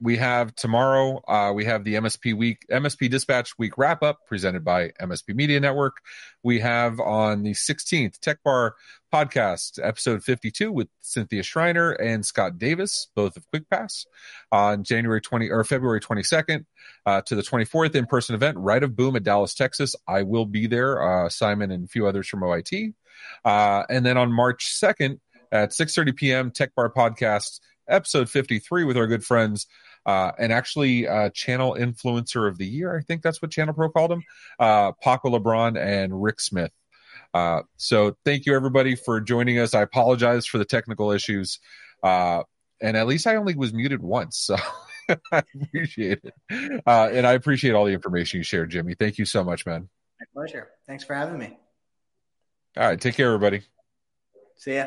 [0.00, 1.20] We have tomorrow.
[1.26, 5.58] Uh, we have the MSP week, MSP Dispatch Week wrap up presented by MSP Media
[5.58, 5.96] Network.
[6.42, 8.76] We have on the 16th Tech Bar
[9.12, 14.06] podcast episode 52 with Cynthia Schreiner and Scott Davis, both of Quickpass,
[14.52, 16.64] on January 20 or February 22nd
[17.06, 19.96] uh, to the 24th in person event, Right of Boom at Dallas, Texas.
[20.06, 21.02] I will be there.
[21.02, 22.94] Uh, Simon and a few others from OIT.
[23.44, 25.18] Uh, and then on March 2nd
[25.50, 29.66] at 6.30 p.m., Tech Bar Podcast, episode 53 with our good friends
[30.08, 32.96] uh, and actually uh, channel influencer of the year.
[32.96, 34.22] I think that's what ChannelPro called him,
[34.58, 36.72] uh, Paco LeBron and Rick Smith.
[37.34, 39.74] Uh, so thank you everybody for joining us.
[39.74, 41.60] I apologize for the technical issues.
[42.02, 42.44] Uh,
[42.80, 44.38] and at least I only was muted once.
[44.38, 44.56] So
[45.30, 46.82] I appreciate it.
[46.86, 48.94] Uh, and I appreciate all the information you shared, Jimmy.
[48.94, 49.90] Thank you so much, man.
[50.18, 50.68] My pleasure.
[50.86, 51.58] Thanks for having me.
[52.78, 52.98] All right.
[52.98, 53.60] Take care, everybody.
[54.56, 54.86] See ya.